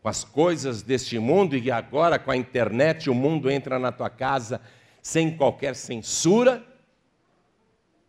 com 0.00 0.08
as 0.08 0.24
coisas 0.24 0.82
deste 0.82 1.18
mundo, 1.18 1.56
e 1.56 1.70
agora 1.70 2.18
com 2.18 2.30
a 2.30 2.36
internet 2.36 3.10
o 3.10 3.14
mundo 3.14 3.50
entra 3.50 3.78
na 3.78 3.92
tua 3.92 4.08
casa 4.08 4.60
sem 5.02 5.36
qualquer 5.36 5.74
censura. 5.74 6.64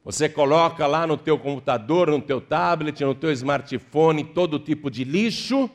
Você 0.05 0.29
coloca 0.29 0.85
lá 0.85 1.07
no 1.07 1.17
teu 1.17 1.39
computador, 1.39 2.11
no 2.11 2.21
teu 2.21 2.39
tablet, 2.39 3.03
no 3.03 3.15
teu 3.15 3.31
smartphone 3.31 4.23
todo 4.23 4.59
tipo 4.59 4.91
de 4.91 5.03
lixo. 5.03 5.69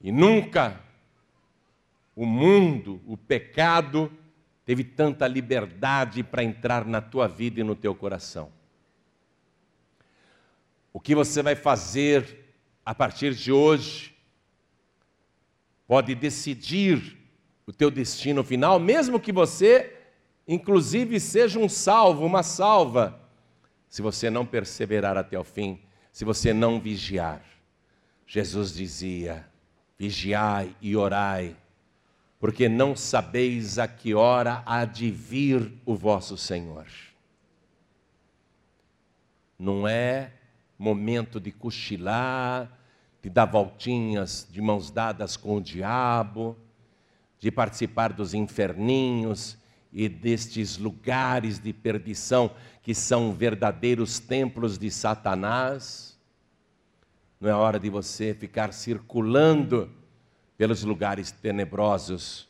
E 0.00 0.10
nunca 0.10 0.80
o 2.16 2.26
mundo, 2.26 3.00
o 3.06 3.16
pecado, 3.16 4.10
teve 4.64 4.82
tanta 4.82 5.28
liberdade 5.28 6.24
para 6.24 6.42
entrar 6.42 6.84
na 6.84 7.00
tua 7.00 7.28
vida 7.28 7.60
e 7.60 7.64
no 7.64 7.76
teu 7.76 7.94
coração. 7.94 8.50
O 10.92 10.98
que 11.00 11.14
você 11.14 11.42
vai 11.42 11.54
fazer 11.54 12.54
a 12.84 12.94
partir 12.94 13.34
de 13.34 13.52
hoje 13.52 14.14
pode 15.86 16.14
decidir 16.14 17.21
o 17.66 17.72
teu 17.72 17.90
destino 17.90 18.42
final, 18.42 18.78
mesmo 18.78 19.20
que 19.20 19.32
você, 19.32 19.96
inclusive, 20.46 21.20
seja 21.20 21.58
um 21.58 21.68
salvo, 21.68 22.24
uma 22.24 22.42
salva, 22.42 23.20
se 23.88 24.02
você 24.02 24.30
não 24.30 24.44
perseverar 24.44 25.16
até 25.16 25.38
o 25.38 25.44
fim, 25.44 25.80
se 26.10 26.24
você 26.24 26.52
não 26.52 26.80
vigiar. 26.80 27.42
Jesus 28.26 28.74
dizia: 28.74 29.46
vigiai 29.98 30.74
e 30.80 30.96
orai, 30.96 31.56
porque 32.38 32.68
não 32.68 32.96
sabeis 32.96 33.78
a 33.78 33.86
que 33.86 34.14
hora 34.14 34.62
há 34.66 34.84
de 34.84 35.10
vir 35.10 35.72
o 35.84 35.94
vosso 35.94 36.36
Senhor. 36.36 36.86
Não 39.58 39.86
é 39.86 40.32
momento 40.76 41.38
de 41.38 41.52
cochilar, 41.52 42.68
de 43.22 43.30
dar 43.30 43.44
voltinhas 43.44 44.48
de 44.50 44.60
mãos 44.60 44.90
dadas 44.90 45.36
com 45.36 45.56
o 45.56 45.60
diabo, 45.60 46.56
de 47.42 47.50
participar 47.50 48.12
dos 48.12 48.34
inferninhos 48.34 49.58
e 49.92 50.08
destes 50.08 50.78
lugares 50.78 51.58
de 51.58 51.72
perdição 51.72 52.52
que 52.80 52.94
são 52.94 53.32
verdadeiros 53.32 54.20
templos 54.20 54.78
de 54.78 54.88
Satanás. 54.92 56.16
Não 57.40 57.50
é 57.50 57.52
hora 57.52 57.80
de 57.80 57.90
você 57.90 58.32
ficar 58.32 58.72
circulando 58.72 59.90
pelos 60.56 60.84
lugares 60.84 61.32
tenebrosos, 61.32 62.48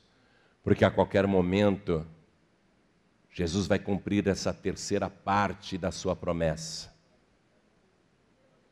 porque 0.62 0.84
a 0.84 0.90
qualquer 0.90 1.26
momento 1.26 2.06
Jesus 3.30 3.66
vai 3.66 3.78
cumprir 3.78 4.28
essa 4.28 4.52
terceira 4.52 5.08
parte 5.08 5.78
da 5.78 5.90
sua 5.90 6.14
promessa. 6.14 6.92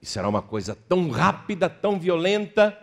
E 0.03 0.05
será 0.05 0.29
uma 0.29 0.43
coisa 0.43 0.75
tão 0.75 1.09
rápida, 1.09 1.71
tão 1.71 1.99
violenta, 1.99 2.79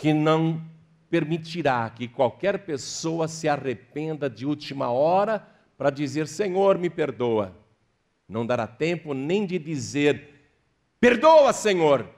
que 0.00 0.14
não 0.14 0.62
permitirá 1.10 1.90
que 1.90 2.08
qualquer 2.08 2.60
pessoa 2.64 3.28
se 3.28 3.46
arrependa 3.46 4.30
de 4.30 4.46
última 4.46 4.88
hora 4.88 5.46
para 5.76 5.90
dizer: 5.90 6.26
Senhor, 6.26 6.78
me 6.78 6.88
perdoa. 6.88 7.54
Não 8.26 8.46
dará 8.46 8.66
tempo 8.66 9.12
nem 9.12 9.44
de 9.44 9.58
dizer: 9.58 10.52
Perdoa, 10.98 11.52
Senhor, 11.52 12.08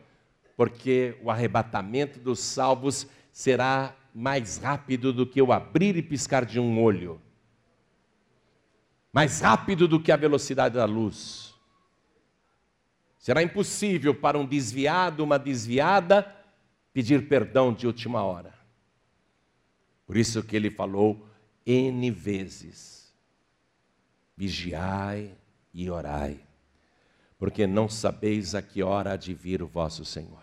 porque 0.56 1.18
o 1.24 1.30
arrebatamento 1.30 2.20
dos 2.20 2.38
salvos 2.38 3.08
será 3.32 3.96
mais 4.14 4.58
rápido 4.58 5.12
do 5.12 5.26
que 5.26 5.42
o 5.42 5.52
abrir 5.52 5.96
e 5.96 6.02
piscar 6.02 6.44
de 6.44 6.60
um 6.60 6.80
olho, 6.80 7.20
mais 9.12 9.40
rápido 9.40 9.88
do 9.88 9.98
que 9.98 10.12
a 10.12 10.16
velocidade 10.16 10.76
da 10.76 10.84
luz. 10.84 11.52
Será 13.18 13.42
impossível 13.42 14.14
para 14.14 14.38
um 14.38 14.46
desviado, 14.46 15.24
uma 15.24 15.38
desviada, 15.38 16.41
pedir 16.92 17.28
perdão 17.28 17.72
de 17.72 17.86
última 17.86 18.22
hora. 18.22 18.54
Por 20.06 20.16
isso 20.16 20.42
que 20.42 20.56
ele 20.56 20.70
falou 20.70 21.26
N 21.64 22.10
vezes: 22.10 23.12
vigiai 24.36 25.32
e 25.72 25.90
orai, 25.90 26.40
porque 27.38 27.66
não 27.66 27.88
sabeis 27.88 28.54
a 28.54 28.62
que 28.62 28.82
hora 28.82 29.12
há 29.12 29.16
de 29.16 29.32
vir 29.32 29.62
o 29.62 29.66
vosso 29.66 30.04
Senhor. 30.04 30.42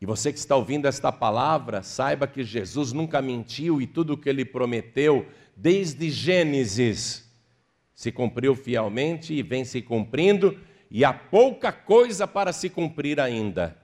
E 0.00 0.06
você 0.06 0.32
que 0.32 0.38
está 0.38 0.56
ouvindo 0.56 0.88
esta 0.88 1.12
palavra, 1.12 1.80
saiba 1.80 2.26
que 2.26 2.42
Jesus 2.42 2.92
nunca 2.92 3.22
mentiu 3.22 3.80
e 3.80 3.86
tudo 3.86 4.14
o 4.14 4.18
que 4.18 4.28
ele 4.28 4.44
prometeu, 4.44 5.28
desde 5.56 6.10
Gênesis, 6.10 7.30
se 7.94 8.10
cumpriu 8.10 8.56
fielmente 8.56 9.32
e 9.32 9.44
vem 9.44 9.64
se 9.64 9.80
cumprindo, 9.80 10.58
e 10.90 11.04
há 11.04 11.12
pouca 11.12 11.70
coisa 11.70 12.26
para 12.26 12.52
se 12.52 12.68
cumprir 12.68 13.20
ainda. 13.20 13.80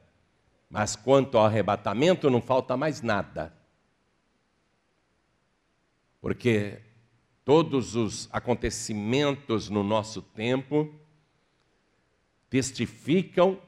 Mas 0.68 0.94
quanto 0.94 1.38
ao 1.38 1.46
arrebatamento, 1.46 2.28
não 2.28 2.42
falta 2.42 2.76
mais 2.76 3.00
nada. 3.00 3.56
Porque 6.20 6.82
todos 7.44 7.94
os 7.96 8.28
acontecimentos 8.30 9.70
no 9.70 9.82
nosso 9.82 10.20
tempo 10.20 10.92
testificam 12.50 13.58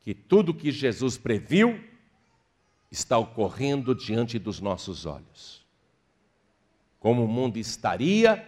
que 0.00 0.14
tudo 0.14 0.54
que 0.54 0.70
Jesus 0.70 1.16
previu 1.16 1.82
está 2.90 3.16
ocorrendo 3.16 3.94
diante 3.94 4.38
dos 4.38 4.60
nossos 4.60 5.06
olhos. 5.06 5.64
Como 6.98 7.24
o 7.24 7.28
mundo 7.28 7.56
estaria 7.56 8.46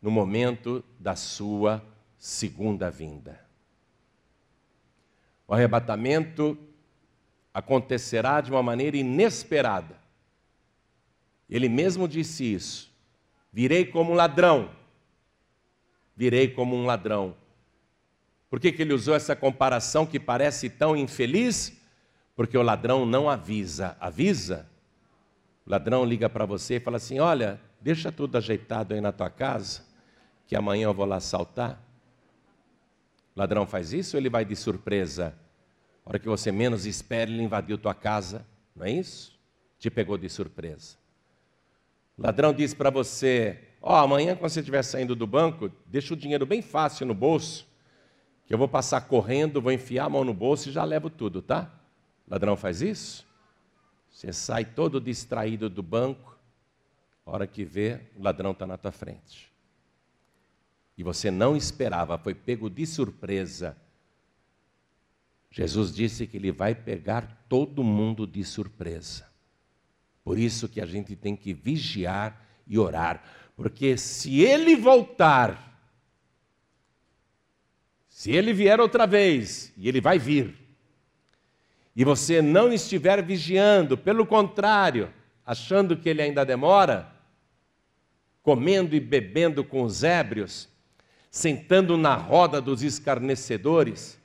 no 0.00 0.10
momento 0.10 0.84
da 0.98 1.16
sua 1.16 1.84
segunda 2.18 2.90
vinda. 2.90 3.43
O 5.46 5.54
arrebatamento 5.54 6.56
acontecerá 7.52 8.40
de 8.40 8.50
uma 8.50 8.62
maneira 8.62 8.96
inesperada. 8.96 9.96
Ele 11.48 11.68
mesmo 11.68 12.08
disse 12.08 12.52
isso: 12.52 12.92
virei 13.52 13.84
como 13.84 14.12
um 14.12 14.14
ladrão, 14.14 14.70
virei 16.16 16.48
como 16.48 16.74
um 16.74 16.86
ladrão. 16.86 17.36
Por 18.48 18.60
que, 18.60 18.72
que 18.72 18.82
ele 18.82 18.94
usou 18.94 19.14
essa 19.14 19.34
comparação 19.34 20.06
que 20.06 20.20
parece 20.20 20.70
tão 20.70 20.96
infeliz? 20.96 21.72
Porque 22.36 22.56
o 22.56 22.62
ladrão 22.62 23.04
não 23.04 23.28
avisa. 23.28 23.96
Avisa? 24.00 24.68
O 25.66 25.70
ladrão 25.70 26.04
liga 26.04 26.28
para 26.28 26.46
você 26.46 26.76
e 26.76 26.80
fala 26.80 26.96
assim: 26.96 27.18
Olha, 27.18 27.60
deixa 27.80 28.10
tudo 28.10 28.38
ajeitado 28.38 28.94
aí 28.94 29.00
na 29.00 29.12
tua 29.12 29.28
casa, 29.28 29.84
que 30.46 30.56
amanhã 30.56 30.84
eu 30.84 30.94
vou 30.94 31.04
lá 31.04 31.16
assaltar. 31.16 31.83
Ladrão 33.34 33.66
faz 33.66 33.92
isso 33.92 34.16
ou 34.16 34.20
ele 34.20 34.28
vai 34.28 34.44
de 34.44 34.54
surpresa? 34.54 35.34
A 36.04 36.10
hora 36.10 36.18
que 36.18 36.28
você 36.28 36.52
menos 36.52 36.86
espera, 36.86 37.30
ele 37.30 37.42
invadiu 37.42 37.76
tua 37.78 37.94
casa, 37.94 38.46
não 38.76 38.86
é 38.86 38.90
isso? 38.90 39.38
Te 39.78 39.90
pegou 39.90 40.16
de 40.16 40.28
surpresa. 40.28 40.96
O 42.16 42.22
ladrão 42.22 42.52
diz 42.52 42.74
para 42.74 42.90
você: 42.90 43.58
Ó, 43.80 43.92
oh, 43.92 44.04
amanhã 44.04 44.36
quando 44.36 44.50
você 44.50 44.60
estiver 44.60 44.82
saindo 44.82 45.16
do 45.16 45.26
banco, 45.26 45.70
deixa 45.86 46.14
o 46.14 46.16
dinheiro 46.16 46.46
bem 46.46 46.62
fácil 46.62 47.06
no 47.06 47.14
bolso 47.14 47.66
que 48.46 48.52
eu 48.52 48.58
vou 48.58 48.68
passar 48.68 49.02
correndo, 49.02 49.60
vou 49.60 49.72
enfiar 49.72 50.04
a 50.04 50.08
mão 50.08 50.24
no 50.24 50.34
bolso 50.34 50.68
e 50.68 50.72
já 50.72 50.84
levo 50.84 51.08
tudo, 51.08 51.40
tá? 51.40 51.70
O 52.26 52.30
ladrão 52.30 52.56
faz 52.56 52.82
isso? 52.82 53.26
Você 54.10 54.32
sai 54.32 54.64
todo 54.64 55.00
distraído 55.00 55.68
do 55.68 55.82
banco, 55.82 56.38
a 57.24 57.30
hora 57.30 57.46
que 57.46 57.64
vê, 57.64 58.00
o 58.16 58.22
ladrão 58.22 58.52
está 58.52 58.66
na 58.66 58.76
tua 58.76 58.92
frente. 58.92 59.52
E 60.96 61.02
você 61.02 61.30
não 61.30 61.56
esperava, 61.56 62.16
foi 62.16 62.34
pego 62.34 62.70
de 62.70 62.86
surpresa. 62.86 63.76
Jesus 65.50 65.94
disse 65.94 66.26
que 66.26 66.36
ele 66.36 66.50
vai 66.50 66.74
pegar 66.74 67.44
todo 67.48 67.84
mundo 67.84 68.26
de 68.26 68.44
surpresa. 68.44 69.28
Por 70.24 70.38
isso 70.38 70.68
que 70.68 70.80
a 70.80 70.86
gente 70.86 71.14
tem 71.14 71.36
que 71.36 71.52
vigiar 71.52 72.44
e 72.66 72.78
orar, 72.78 73.22
porque 73.54 73.96
se 73.96 74.40
ele 74.40 74.74
voltar, 74.74 75.78
se 78.08 78.30
ele 78.32 78.52
vier 78.52 78.80
outra 78.80 79.06
vez, 79.06 79.72
e 79.76 79.86
ele 79.86 80.00
vai 80.00 80.18
vir, 80.18 80.56
e 81.94 82.04
você 82.04 82.42
não 82.42 82.72
estiver 82.72 83.22
vigiando, 83.22 83.96
pelo 83.96 84.26
contrário, 84.26 85.12
achando 85.44 85.96
que 85.96 86.08
ele 86.08 86.22
ainda 86.22 86.44
demora, 86.44 87.12
comendo 88.42 88.96
e 88.96 89.00
bebendo 89.00 89.62
com 89.62 89.82
os 89.82 90.02
ébrios, 90.02 90.68
sentando 91.34 91.96
na 91.96 92.14
roda 92.14 92.60
dos 92.60 92.84
escarnecedores, 92.84 94.16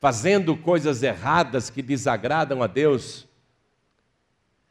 fazendo 0.00 0.56
coisas 0.56 1.00
erradas 1.00 1.70
que 1.70 1.80
desagradam 1.80 2.60
a 2.60 2.66
Deus, 2.66 3.24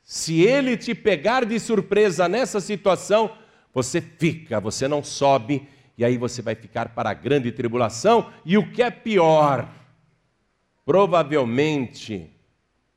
se 0.03 0.41
ele 0.41 0.75
te 0.75 0.93
pegar 0.93 1.45
de 1.45 1.57
surpresa 1.57 2.27
nessa 2.27 2.59
situação, 2.59 3.31
você 3.73 4.01
fica, 4.01 4.59
você 4.59 4.89
não 4.89 5.01
sobe 5.01 5.69
e 5.97 6.03
aí 6.03 6.17
você 6.17 6.41
vai 6.41 6.53
ficar 6.53 6.89
para 6.89 7.11
a 7.11 7.13
grande 7.13 7.49
tribulação, 7.49 8.29
e 8.43 8.57
o 8.57 8.69
que 8.73 8.83
é 8.83 8.91
pior, 8.91 9.65
provavelmente, 10.85 12.29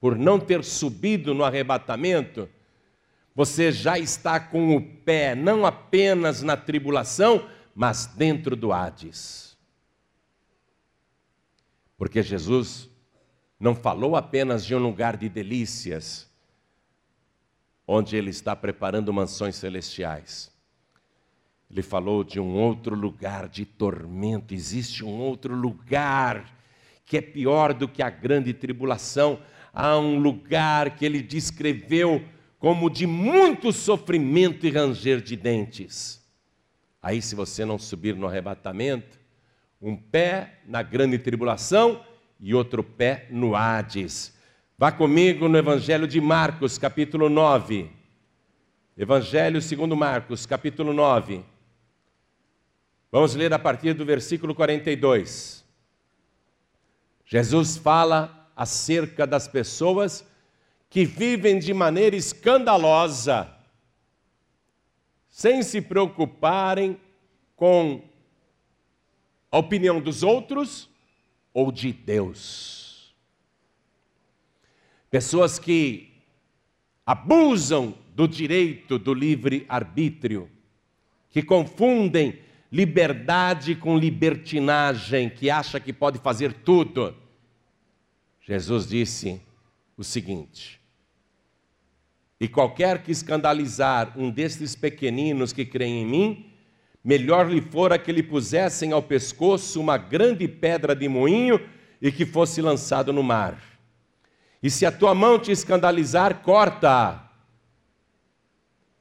por 0.00 0.18
não 0.18 0.40
ter 0.40 0.64
subido 0.64 1.32
no 1.32 1.44
arrebatamento, 1.44 2.48
você 3.32 3.70
já 3.70 3.96
está 3.96 4.40
com 4.40 4.74
o 4.74 4.82
pé 4.82 5.36
não 5.36 5.64
apenas 5.64 6.42
na 6.42 6.56
tribulação, 6.56 7.48
mas 7.74 8.06
dentro 8.06 8.54
do 8.54 8.72
Hades. 8.72 9.56
Porque 11.96 12.22
Jesus 12.22 12.88
não 13.58 13.74
falou 13.74 14.16
apenas 14.16 14.64
de 14.64 14.74
um 14.74 14.78
lugar 14.78 15.16
de 15.16 15.28
delícias, 15.28 16.28
onde 17.86 18.16
Ele 18.16 18.30
está 18.30 18.56
preparando 18.56 19.12
mansões 19.12 19.56
celestiais. 19.56 20.52
Ele 21.72 21.80
falou 21.80 22.22
de 22.22 22.38
um 22.38 22.54
outro 22.54 22.94
lugar 22.94 23.48
de 23.48 23.64
tormento. 23.64 24.52
Existe 24.52 25.02
um 25.02 25.18
outro 25.18 25.54
lugar 25.54 26.54
que 27.06 27.16
é 27.16 27.22
pior 27.22 27.72
do 27.72 27.88
que 27.88 28.02
a 28.02 28.10
grande 28.10 28.52
tribulação. 28.52 29.40
Há 29.72 29.98
um 29.98 30.18
lugar 30.18 30.96
que 30.96 31.04
ele 31.06 31.22
descreveu 31.22 32.22
como 32.58 32.90
de 32.90 33.06
muito 33.06 33.72
sofrimento 33.72 34.66
e 34.66 34.70
ranger 34.70 35.22
de 35.22 35.34
dentes. 35.34 36.21
Aí, 37.02 37.20
se 37.20 37.34
você 37.34 37.64
não 37.64 37.78
subir 37.78 38.14
no 38.14 38.28
arrebatamento, 38.28 39.18
um 39.80 39.96
pé 39.96 40.60
na 40.64 40.82
grande 40.82 41.18
tribulação 41.18 42.04
e 42.38 42.54
outro 42.54 42.84
pé 42.84 43.26
no 43.30 43.56
Hades. 43.56 44.32
Vá 44.78 44.92
comigo 44.92 45.48
no 45.48 45.58
Evangelho 45.58 46.06
de 46.06 46.20
Marcos, 46.20 46.78
capítulo 46.78 47.28
9. 47.28 47.90
Evangelho 48.96 49.60
segundo 49.60 49.96
Marcos, 49.96 50.46
capítulo 50.46 50.92
9. 50.92 51.44
Vamos 53.10 53.34
ler 53.34 53.52
a 53.52 53.58
partir 53.58 53.94
do 53.94 54.04
versículo 54.04 54.54
42. 54.54 55.64
Jesus 57.24 57.76
fala 57.76 58.50
acerca 58.54 59.26
das 59.26 59.48
pessoas 59.48 60.24
que 60.88 61.04
vivem 61.04 61.58
de 61.58 61.74
maneira 61.74 62.14
escandalosa, 62.14 63.50
sem 65.32 65.62
se 65.62 65.80
preocuparem 65.80 67.00
com 67.56 68.02
a 69.50 69.56
opinião 69.56 69.98
dos 69.98 70.22
outros 70.22 70.90
ou 71.54 71.72
de 71.72 71.90
Deus. 71.90 73.14
Pessoas 75.10 75.58
que 75.58 76.12
abusam 77.04 77.96
do 78.14 78.28
direito 78.28 78.98
do 78.98 79.14
livre 79.14 79.64
arbítrio, 79.70 80.50
que 81.30 81.42
confundem 81.42 82.38
liberdade 82.70 83.74
com 83.74 83.96
libertinagem, 83.96 85.30
que 85.30 85.48
acha 85.48 85.80
que 85.80 85.94
pode 85.94 86.18
fazer 86.18 86.52
tudo. 86.52 87.16
Jesus 88.42 88.86
disse 88.86 89.40
o 89.96 90.04
seguinte: 90.04 90.81
E 92.42 92.48
qualquer 92.48 93.04
que 93.04 93.12
escandalizar 93.12 94.14
um 94.16 94.28
destes 94.28 94.74
pequeninos 94.74 95.52
que 95.52 95.64
creem 95.64 96.02
em 96.02 96.04
mim, 96.04 96.46
melhor 97.04 97.48
lhe 97.48 97.60
fora 97.60 97.96
que 97.96 98.10
lhe 98.10 98.20
pusessem 98.20 98.90
ao 98.90 99.00
pescoço 99.00 99.80
uma 99.80 99.96
grande 99.96 100.48
pedra 100.48 100.92
de 100.92 101.08
moinho 101.08 101.60
e 102.00 102.10
que 102.10 102.26
fosse 102.26 102.60
lançado 102.60 103.12
no 103.12 103.22
mar. 103.22 103.62
E 104.60 104.68
se 104.68 104.84
a 104.84 104.90
tua 104.90 105.14
mão 105.14 105.38
te 105.38 105.52
escandalizar, 105.52 106.42
corta-a. 106.42 107.30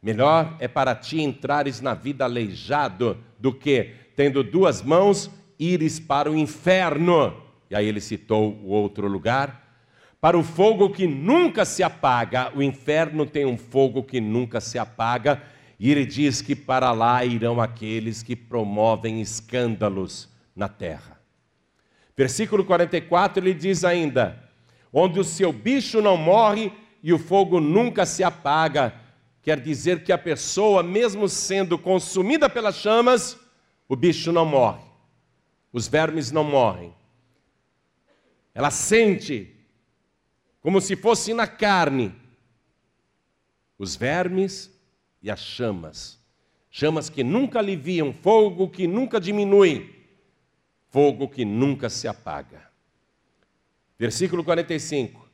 Melhor 0.04 0.56
é 0.60 0.68
para 0.68 0.94
ti 0.94 1.20
entrares 1.20 1.82
na 1.82 1.96
vida 1.96 2.24
aleijado 2.26 3.18
do 3.40 3.52
que, 3.52 3.96
tendo 4.16 4.44
duas 4.44 4.84
mãos, 4.84 5.32
ires 5.58 6.00
para 6.00 6.30
o 6.30 6.38
inferno, 6.38 7.36
e 7.72 7.76
aí 7.76 7.88
ele 7.88 8.02
citou 8.02 8.54
o 8.64 8.68
outro 8.68 9.08
lugar, 9.08 9.61
para 10.22 10.38
o 10.38 10.44
fogo 10.44 10.92
que 10.92 11.08
nunca 11.08 11.66
se 11.66 11.82
apaga. 11.82 12.52
O 12.56 12.62
inferno 12.62 13.26
tem 13.26 13.44
um 13.44 13.58
fogo 13.58 14.04
que 14.04 14.22
nunca 14.22 14.62
se 14.62 14.78
apaga, 14.78 15.42
e 15.80 15.90
ele 15.90 16.06
diz 16.06 16.44
que 16.44 16.56
para 16.56 16.92
lá 16.92 17.26
irão 17.26 17.60
aqueles 17.60 18.22
que 18.22 18.36
promovem 18.36 19.20
escândalos 19.20 20.30
na 20.56 20.70
terra. 20.70 21.20
Versículo 22.16 22.64
44 22.64 23.44
ele 23.44 23.56
diz 23.56 23.84
ainda: 23.84 24.48
onde 24.94 25.20
o 25.20 25.24
seu 25.24 25.52
bicho 25.52 26.02
não 26.04 26.16
morre 26.16 26.72
e 27.02 27.12
o 27.12 27.18
fogo 27.18 27.60
nunca 27.60 28.06
se 28.06 28.24
apaga. 28.24 28.94
Quer 29.42 29.60
dizer 29.60 30.04
que 30.04 30.12
a 30.12 30.20
pessoa, 30.20 30.84
mesmo 30.84 31.28
sendo 31.28 31.80
consumida 31.80 32.48
pelas 32.48 32.76
chamas, 32.76 33.40
o 33.90 33.96
bicho 33.96 34.32
não 34.32 34.46
morre, 34.46 34.84
os 35.74 35.88
vermes 35.88 36.32
não 36.32 36.44
morrem. 36.44 36.94
Ela 38.54 38.70
sente, 38.70 39.56
como 40.62 40.80
se 40.80 40.96
fosse 40.96 41.34
na 41.34 41.48
carne, 41.48 42.16
os 43.78 43.96
vermes 43.96 44.72
e 45.22 45.30
as 45.30 45.40
chamas. 45.40 46.20
Chamas 46.70 47.10
que 47.10 47.24
nunca 47.24 47.60
aliviam, 47.60 48.14
fogo 48.14 48.70
que 48.70 48.88
nunca 48.88 49.20
diminui, 49.20 49.94
fogo 50.90 51.28
que 51.28 51.44
nunca 51.44 51.90
se 51.90 52.08
apaga. 52.08 52.70
Versículo 53.98 54.44
45. 54.44 55.30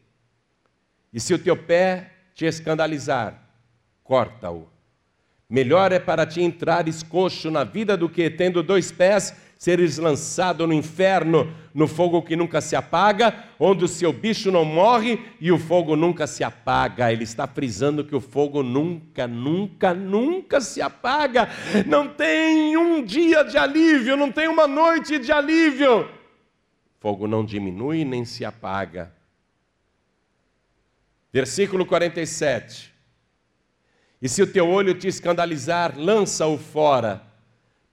E 1.13 1.19
se 1.19 1.33
o 1.33 1.39
teu 1.39 1.55
pé 1.55 2.11
te 2.33 2.45
escandalizar, 2.45 3.41
corta-o. 4.03 4.67
Melhor 5.49 5.91
é 5.91 5.99
para 5.99 6.25
ti 6.25 6.41
entrares 6.41 7.03
coxo 7.03 7.49
na 7.51 7.63
vida 7.63 7.95
do 7.95 8.09
que, 8.09 8.29
tendo 8.29 8.61
dois 8.61 8.91
pés, 8.91 9.33
seres 9.57 9.97
lançado 9.97 10.67
no 10.67 10.73
inferno, 10.73 11.51
no 11.73 11.87
fogo 11.87 12.21
que 12.21 12.35
nunca 12.35 12.61
se 12.61 12.75
apaga, 12.75 13.45
onde 13.59 13.83
o 13.83 13.87
seu 13.87 14.13
bicho 14.13 14.51
não 14.51 14.63
morre 14.63 15.19
e 15.41 15.51
o 15.51 15.57
fogo 15.57 15.95
nunca 15.95 16.27
se 16.27 16.43
apaga. 16.43 17.11
Ele 17.11 17.23
está 17.23 17.47
frisando 17.47 18.03
que 18.03 18.15
o 18.15 18.21
fogo 18.21 18.61
nunca, 18.61 19.27
nunca, 19.27 19.93
nunca 19.93 20.61
se 20.61 20.81
apaga. 20.81 21.49
Não 21.85 22.07
tem 22.07 22.77
um 22.77 23.03
dia 23.03 23.43
de 23.43 23.57
alívio, 23.57 24.15
não 24.15 24.31
tem 24.31 24.47
uma 24.47 24.67
noite 24.67 25.17
de 25.17 25.31
alívio. 25.31 26.07
Fogo 26.99 27.27
não 27.27 27.43
diminui 27.43 28.05
nem 28.05 28.25
se 28.25 28.45
apaga. 28.45 29.11
Versículo 31.33 31.85
47. 31.85 32.93
E 34.21 34.27
se 34.27 34.41
o 34.41 34.47
teu 34.47 34.67
olho 34.67 34.95
te 34.95 35.07
escandalizar, 35.07 35.93
lança-o 35.95 36.57
fora. 36.57 37.26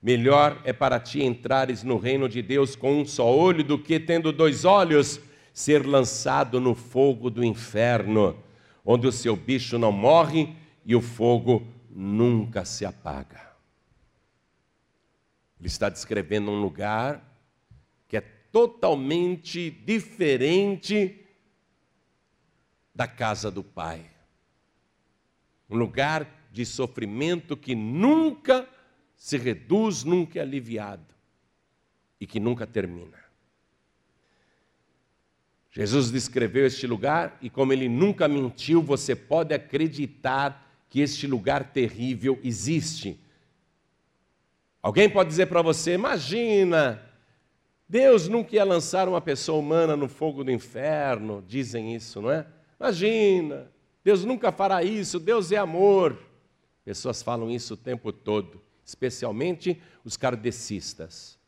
Melhor 0.04 0.60
é 0.64 0.72
para 0.74 1.00
ti 1.00 1.22
entrares 1.22 1.82
no 1.82 1.96
reino 1.96 2.28
de 2.28 2.42
Deus 2.42 2.76
com 2.76 3.00
um 3.00 3.06
só 3.06 3.34
olho 3.34 3.64
do 3.64 3.78
que, 3.78 3.98
tendo 3.98 4.30
dois 4.30 4.66
olhos, 4.66 5.18
ser 5.50 5.86
lançado 5.86 6.60
no 6.60 6.74
fogo 6.74 7.30
do 7.30 7.42
inferno, 7.42 8.38
onde 8.84 9.06
o 9.06 9.12
seu 9.12 9.34
bicho 9.34 9.78
não 9.78 9.90
morre 9.90 10.54
e 10.84 10.94
o 10.94 11.00
fogo 11.00 11.66
nunca 11.88 12.66
se 12.66 12.84
apaga. 12.84 13.40
Ele 15.58 15.68
está 15.68 15.88
descrevendo 15.88 16.50
um 16.50 16.60
lugar 16.60 17.24
que 18.06 18.18
é 18.18 18.20
totalmente 18.20 19.70
diferente 19.70 21.18
da 22.94 23.06
casa 23.08 23.50
do 23.50 23.64
Pai 23.64 24.10
um 25.68 25.76
lugar 25.76 26.28
de 26.52 26.64
sofrimento 26.64 27.56
que 27.56 27.74
nunca 27.74 28.68
se 29.16 29.36
reduz, 29.36 30.04
nunca 30.04 30.38
é 30.38 30.42
aliviado 30.42 31.14
e 32.20 32.26
que 32.26 32.38
nunca 32.38 32.66
termina. 32.66 33.24
Jesus 35.70 36.10
descreveu 36.10 36.66
este 36.66 36.86
lugar 36.86 37.36
e, 37.42 37.50
como 37.50 37.72
ele 37.72 37.88
nunca 37.88 38.28
mentiu, 38.28 38.80
você 38.80 39.16
pode 39.16 39.52
acreditar 39.52 40.64
que 40.88 41.00
este 41.00 41.26
lugar 41.26 41.72
terrível 41.72 42.38
existe. 42.44 43.18
Alguém 44.80 45.10
pode 45.10 45.30
dizer 45.30 45.46
para 45.46 45.62
você: 45.62 45.94
imagina, 45.94 47.02
Deus 47.88 48.28
nunca 48.28 48.54
ia 48.54 48.64
lançar 48.64 49.08
uma 49.08 49.20
pessoa 49.20 49.58
humana 49.58 49.96
no 49.96 50.08
fogo 50.08 50.44
do 50.44 50.52
inferno, 50.52 51.44
dizem 51.48 51.94
isso, 51.94 52.22
não 52.22 52.30
é? 52.30 52.46
Imagina, 52.78 53.68
Deus 54.04 54.24
nunca 54.24 54.52
fará 54.52 54.82
isso, 54.84 55.18
Deus 55.18 55.50
é 55.50 55.56
amor. 55.56 56.18
Pessoas 56.84 57.22
falam 57.22 57.50
isso 57.50 57.74
o 57.74 57.76
tempo 57.76 58.12
todo, 58.12 58.60
especialmente 58.84 59.80
os 60.04 60.16
kardecistas. 60.16 61.38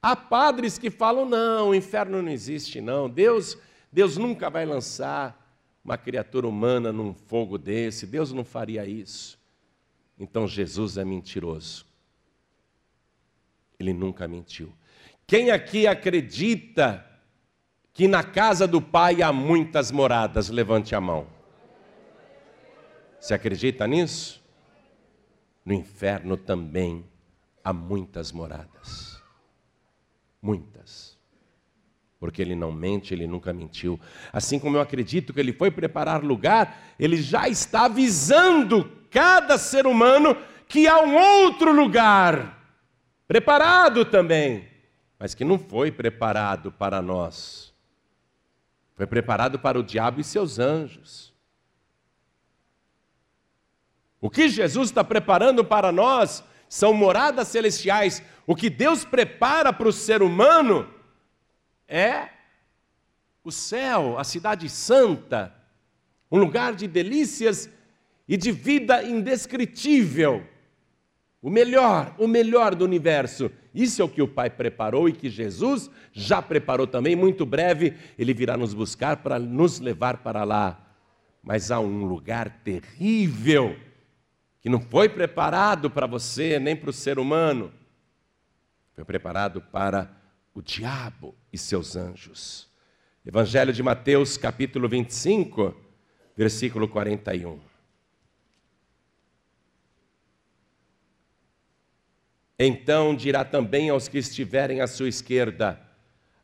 Há 0.00 0.14
padres 0.14 0.78
que 0.78 0.90
falam: 0.90 1.24
não, 1.26 1.70
o 1.70 1.74
inferno 1.74 2.22
não 2.22 2.30
existe, 2.30 2.80
não. 2.80 3.08
Deus, 3.08 3.58
Deus 3.90 4.16
nunca 4.16 4.48
vai 4.48 4.64
lançar 4.64 5.44
uma 5.84 5.96
criatura 5.96 6.46
humana 6.46 6.92
num 6.92 7.14
fogo 7.14 7.56
desse, 7.56 8.06
Deus 8.06 8.32
não 8.32 8.44
faria 8.44 8.84
isso. 8.86 9.38
Então 10.18 10.46
Jesus 10.48 10.96
é 10.96 11.04
mentiroso. 11.04 11.86
Ele 13.78 13.92
nunca 13.92 14.26
mentiu. 14.26 14.72
Quem 15.26 15.50
aqui 15.50 15.86
acredita 15.86 17.04
que 17.96 18.06
na 18.06 18.22
casa 18.22 18.68
do 18.68 18.78
Pai 18.78 19.22
há 19.22 19.32
muitas 19.32 19.90
moradas. 19.90 20.50
Levante 20.50 20.94
a 20.94 21.00
mão. 21.00 21.26
Você 23.18 23.32
acredita 23.32 23.86
nisso? 23.86 24.44
No 25.66 25.74
inferno 25.74 26.36
também 26.36 27.04
há 27.64 27.72
muitas 27.72 28.30
moradas. 28.30 29.20
Muitas. 30.40 31.18
Porque 32.20 32.40
ele 32.40 32.54
não 32.54 32.70
mente, 32.70 33.12
ele 33.12 33.26
nunca 33.26 33.52
mentiu. 33.52 33.98
Assim 34.32 34.60
como 34.60 34.76
eu 34.76 34.80
acredito 34.80 35.34
que 35.34 35.40
ele 35.40 35.52
foi 35.52 35.72
preparar 35.72 36.22
lugar, 36.22 36.94
ele 36.96 37.20
já 37.20 37.48
está 37.48 37.86
avisando 37.86 38.88
cada 39.10 39.58
ser 39.58 39.88
humano 39.88 40.36
que 40.68 40.86
há 40.86 41.00
um 41.00 41.16
outro 41.16 41.72
lugar 41.72 42.56
preparado 43.26 44.04
também, 44.04 44.68
mas 45.18 45.34
que 45.34 45.44
não 45.44 45.58
foi 45.58 45.90
preparado 45.90 46.70
para 46.70 47.02
nós. 47.02 47.74
Foi 48.94 49.06
preparado 49.06 49.58
para 49.58 49.78
o 49.78 49.82
diabo 49.82 50.20
e 50.20 50.24
seus 50.24 50.60
anjos. 50.60 51.35
O 54.20 54.30
que 54.30 54.48
Jesus 54.48 54.88
está 54.88 55.04
preparando 55.04 55.64
para 55.64 55.92
nós 55.92 56.42
são 56.68 56.92
moradas 56.92 57.48
celestiais. 57.48 58.22
O 58.46 58.54
que 58.54 58.70
Deus 58.70 59.04
prepara 59.04 59.72
para 59.72 59.88
o 59.88 59.92
ser 59.92 60.22
humano 60.22 60.88
é 61.88 62.28
o 63.44 63.52
céu, 63.52 64.18
a 64.18 64.24
cidade 64.24 64.68
santa, 64.68 65.54
um 66.30 66.38
lugar 66.38 66.74
de 66.74 66.88
delícias 66.88 67.70
e 68.26 68.36
de 68.36 68.50
vida 68.50 69.04
indescritível. 69.04 70.44
O 71.40 71.48
melhor, 71.48 72.12
o 72.18 72.26
melhor 72.26 72.74
do 72.74 72.84
universo. 72.84 73.50
Isso 73.72 74.02
é 74.02 74.04
o 74.04 74.08
que 74.08 74.22
o 74.22 74.26
Pai 74.26 74.50
preparou 74.50 75.08
e 75.08 75.12
que 75.12 75.28
Jesus 75.28 75.88
já 76.12 76.42
preparou 76.42 76.86
também. 76.86 77.14
Muito 77.14 77.46
breve 77.46 77.94
ele 78.18 78.34
virá 78.34 78.56
nos 78.56 78.74
buscar 78.74 79.18
para 79.18 79.38
nos 79.38 79.78
levar 79.78 80.16
para 80.18 80.42
lá. 80.42 80.82
Mas 81.42 81.70
há 81.70 81.78
um 81.78 82.04
lugar 82.04 82.62
terrível 82.64 83.76
que 84.66 84.70
não 84.70 84.80
foi 84.80 85.08
preparado 85.08 85.88
para 85.88 86.08
você 86.08 86.58
nem 86.58 86.74
para 86.74 86.90
o 86.90 86.92
ser 86.92 87.20
humano. 87.20 87.72
Foi 88.96 89.04
preparado 89.04 89.60
para 89.60 90.10
o 90.52 90.60
diabo 90.60 91.36
e 91.52 91.56
seus 91.56 91.94
anjos. 91.94 92.68
Evangelho 93.24 93.72
de 93.72 93.80
Mateus, 93.80 94.36
capítulo 94.36 94.88
25, 94.88 95.72
versículo 96.36 96.88
41. 96.88 97.60
Então 102.58 103.14
dirá 103.14 103.44
também 103.44 103.88
aos 103.88 104.08
que 104.08 104.18
estiverem 104.18 104.80
à 104.80 104.88
sua 104.88 105.08
esquerda: 105.08 105.80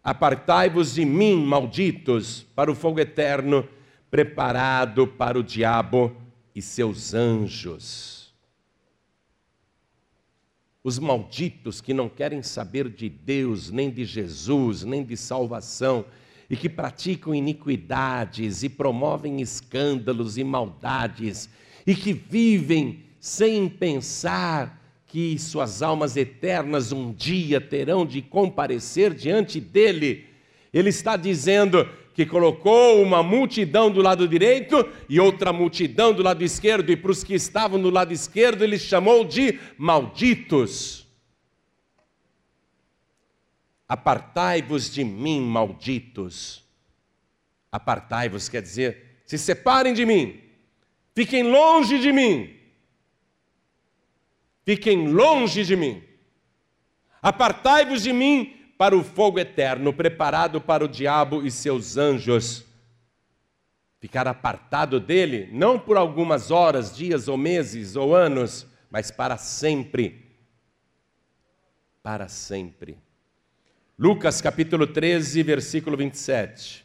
Apartai-vos 0.00 0.94
de 0.94 1.04
mim, 1.04 1.44
malditos, 1.44 2.44
para 2.54 2.70
o 2.70 2.74
fogo 2.76 3.00
eterno, 3.00 3.68
preparado 4.12 5.08
para 5.08 5.37
o 5.37 5.42
diabo 5.42 6.21
e 6.54 6.60
seus 6.60 7.14
anjos. 7.14 8.32
Os 10.84 10.98
malditos 10.98 11.80
que 11.80 11.94
não 11.94 12.08
querem 12.08 12.42
saber 12.42 12.88
de 12.88 13.08
Deus, 13.08 13.70
nem 13.70 13.90
de 13.90 14.04
Jesus, 14.04 14.82
nem 14.82 15.04
de 15.04 15.16
salvação, 15.16 16.04
e 16.50 16.56
que 16.56 16.68
praticam 16.68 17.34
iniquidades 17.34 18.62
e 18.62 18.68
promovem 18.68 19.40
escândalos 19.40 20.36
e 20.36 20.44
maldades, 20.44 21.48
e 21.86 21.94
que 21.94 22.12
vivem 22.12 23.04
sem 23.20 23.68
pensar 23.68 24.80
que 25.06 25.38
suas 25.38 25.82
almas 25.82 26.16
eternas 26.16 26.90
um 26.90 27.12
dia 27.12 27.60
terão 27.60 28.04
de 28.04 28.20
comparecer 28.20 29.14
diante 29.14 29.60
dele. 29.60 30.26
Ele 30.72 30.88
está 30.88 31.16
dizendo 31.16 31.88
que 32.14 32.27
colocou 32.27 33.03
uma 33.03 33.22
multidão 33.22 33.90
do 33.90 34.03
lado 34.03 34.29
direito 34.29 34.88
e 35.09 35.18
outra 35.18 35.53
multidão 35.53 36.12
do 36.12 36.22
lado 36.22 36.44
esquerdo, 36.44 36.90
e 36.90 36.96
para 36.96 37.11
os 37.11 37.25
que 37.25 37.35
estavam 37.35 37.81
do 37.81 37.90
lado 37.90 38.12
esquerdo, 38.12 38.62
ele 38.62 38.79
chamou 38.79 39.25
de 39.25 39.59
malditos. 39.79 41.07
Apartai-vos 43.88 44.90
de 44.90 45.05
mim, 45.05 45.40
malditos. 45.40 46.64
Apartai-vos 47.70 48.48
quer 48.48 48.62
dizer, 48.62 49.22
se 49.27 49.38
separem 49.38 49.94
de 49.94 50.05
mim, 50.05 50.40
fiquem 51.14 51.42
longe 51.42 51.98
de 51.98 52.12
mim. 52.12 52.55
Fiquem 54.64 55.09
longe 55.09 55.64
de 55.64 55.75
mim. 55.75 56.03
Apartai-vos 57.20 58.03
de 58.03 58.12
mim 58.12 58.62
para 58.82 58.96
o 58.96 59.04
fogo 59.04 59.38
eterno, 59.38 59.92
preparado 59.92 60.60
para 60.60 60.84
o 60.84 60.88
diabo 60.88 61.46
e 61.46 61.52
seus 61.52 61.96
anjos. 61.96 62.64
Ficar 64.00 64.26
apartado 64.26 64.98
dele, 64.98 65.48
não 65.52 65.78
por 65.78 65.96
algumas 65.96 66.50
horas, 66.50 66.92
dias 66.92 67.28
ou 67.28 67.38
meses 67.38 67.94
ou 67.94 68.12
anos, 68.12 68.66
mas 68.90 69.08
para 69.08 69.36
sempre. 69.36 70.36
Para 72.02 72.26
sempre. 72.26 72.98
Lucas 73.96 74.40
capítulo 74.40 74.84
13, 74.84 75.44
versículo 75.44 75.96
27. 75.96 76.84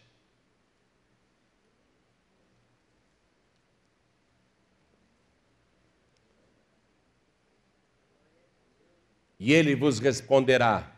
E 9.40 9.52
ele 9.52 9.76
vos 9.76 9.98
responderá: 9.98 10.96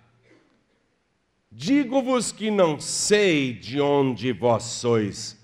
Digo-vos 1.52 2.32
que 2.32 2.52
não 2.52 2.80
sei 2.80 3.54
de 3.54 3.82
onde 3.82 4.32
vós 4.32 4.64
sois. 4.64 5.38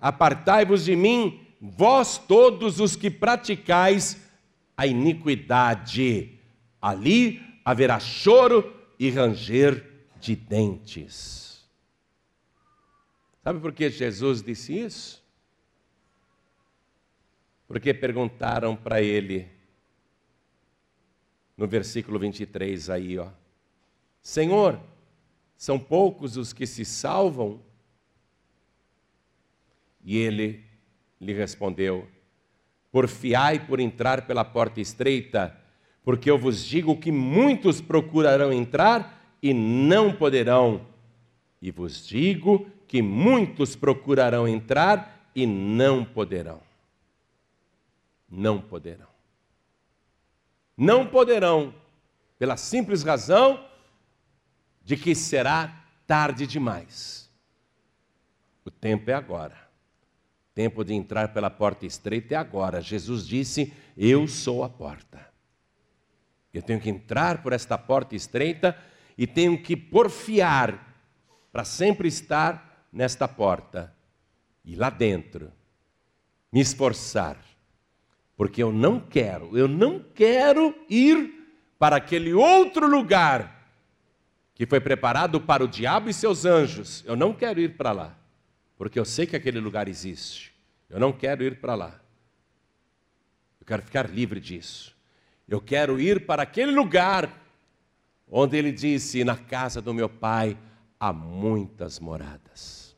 Apartai-vos 0.00 0.84
de 0.84 0.94
mim, 0.94 1.46
vós 1.60 2.16
todos 2.16 2.78
os 2.78 2.94
que 2.94 3.10
praticais 3.10 4.24
a 4.76 4.86
iniquidade. 4.86 6.38
Ali 6.80 7.42
haverá 7.64 7.98
choro 7.98 8.72
e 8.98 9.10
ranger 9.10 9.84
de 10.20 10.36
dentes. 10.36 11.68
Sabe 13.42 13.60
por 13.60 13.72
que 13.72 13.90
Jesus 13.90 14.42
disse 14.42 14.78
isso? 14.78 15.24
Porque 17.66 17.92
perguntaram 17.92 18.76
para 18.76 19.02
ele, 19.02 19.48
no 21.56 21.66
versículo 21.66 22.18
23 22.18 22.88
aí, 22.90 23.18
ó. 23.18 23.28
Senhor, 24.22 24.80
são 25.58 25.78
poucos 25.78 26.38
os 26.38 26.54
que 26.54 26.66
se 26.66 26.86
salvam? 26.86 27.60
E 30.02 30.16
ele 30.16 30.64
lhe 31.20 31.34
respondeu: 31.34 32.08
Porfiai 32.90 33.66
por 33.66 33.78
entrar 33.78 34.26
pela 34.26 34.42
porta 34.42 34.80
estreita, 34.80 35.54
porque 36.02 36.30
eu 36.30 36.38
vos 36.38 36.64
digo 36.64 36.96
que 36.96 37.12
muitos 37.12 37.82
procurarão 37.82 38.50
entrar 38.50 39.36
e 39.42 39.52
não 39.52 40.14
poderão. 40.14 40.86
E 41.60 41.70
vos 41.70 42.06
digo 42.06 42.66
que 42.86 43.02
muitos 43.02 43.76
procurarão 43.76 44.48
entrar 44.48 45.30
e 45.34 45.44
não 45.44 46.06
poderão. 46.06 46.62
Não 48.30 48.58
poderão 48.58 49.08
não 50.78 51.04
poderão, 51.04 51.74
pela 52.38 52.56
simples 52.56 53.02
razão 53.02 53.64
de 54.88 54.96
que 54.96 55.14
será 55.14 55.84
tarde 56.06 56.46
demais. 56.46 57.30
O 58.64 58.70
tempo 58.70 59.10
é 59.10 59.12
agora. 59.12 59.54
O 60.50 60.54
tempo 60.54 60.82
de 60.82 60.94
entrar 60.94 61.34
pela 61.34 61.50
porta 61.50 61.84
estreita 61.84 62.32
é 62.32 62.38
agora. 62.38 62.80
Jesus 62.80 63.26
disse: 63.26 63.70
Eu 63.94 64.26
sou 64.26 64.64
a 64.64 64.68
porta. 64.70 65.28
Eu 66.54 66.62
tenho 66.62 66.80
que 66.80 66.88
entrar 66.88 67.42
por 67.42 67.52
esta 67.52 67.76
porta 67.76 68.16
estreita 68.16 68.74
e 69.18 69.26
tenho 69.26 69.62
que 69.62 69.76
porfiar 69.76 70.96
para 71.52 71.66
sempre 71.66 72.08
estar 72.08 72.88
nesta 72.90 73.28
porta 73.28 73.94
e 74.64 74.74
lá 74.74 74.88
dentro 74.88 75.52
me 76.50 76.60
esforçar 76.60 77.36
porque 78.38 78.62
eu 78.62 78.72
não 78.72 78.98
quero, 78.98 79.54
eu 79.54 79.68
não 79.68 80.00
quero 80.00 80.74
ir 80.88 81.46
para 81.78 81.96
aquele 81.96 82.32
outro 82.32 82.86
lugar 82.86 83.57
que 84.58 84.66
foi 84.66 84.80
preparado 84.80 85.40
para 85.40 85.64
o 85.64 85.68
diabo 85.68 86.10
e 86.10 86.12
seus 86.12 86.44
anjos. 86.44 87.02
Eu 87.06 87.16
não 87.16 87.32
quero 87.32 87.58
ir 87.60 87.78
para 87.78 87.92
lá, 87.92 88.18
porque 88.76 88.98
eu 88.98 89.06
sei 89.06 89.24
que 89.24 89.36
aquele 89.36 89.58
lugar 89.58 89.88
existe. 89.88 90.54
Eu 90.90 91.00
não 91.00 91.12
quero 91.12 91.42
ir 91.42 91.58
para 91.60 91.74
lá. 91.74 91.98
Eu 93.58 93.66
quero 93.66 93.80
ficar 93.80 94.10
livre 94.10 94.38
disso. 94.38 94.94
Eu 95.48 95.62
quero 95.62 95.98
ir 95.98 96.26
para 96.26 96.42
aquele 96.42 96.72
lugar 96.72 97.32
onde 98.30 98.58
ele 98.58 98.72
disse: 98.72 99.24
Na 99.24 99.36
casa 99.36 99.80
do 99.80 99.94
meu 99.94 100.10
pai 100.10 100.58
há 101.00 101.10
muitas 101.10 101.98
moradas. 101.98 102.94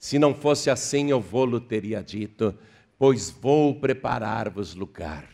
Se 0.00 0.18
não 0.18 0.34
fosse 0.34 0.70
assim, 0.70 1.10
eu 1.10 1.20
vou-lhe 1.20 1.60
teria 1.60 2.02
dito 2.02 2.58
pois 3.00 3.30
vou 3.30 3.74
preparar-vos 3.74 4.74
lugar. 4.74 5.26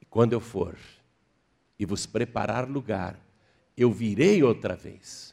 E 0.00 0.04
quando 0.04 0.32
eu 0.32 0.38
for 0.38 0.78
e 1.76 1.84
vos 1.84 2.06
preparar 2.06 2.70
lugar, 2.70 3.18
eu 3.76 3.90
virei 3.90 4.42
outra 4.42 4.74
vez 4.76 5.32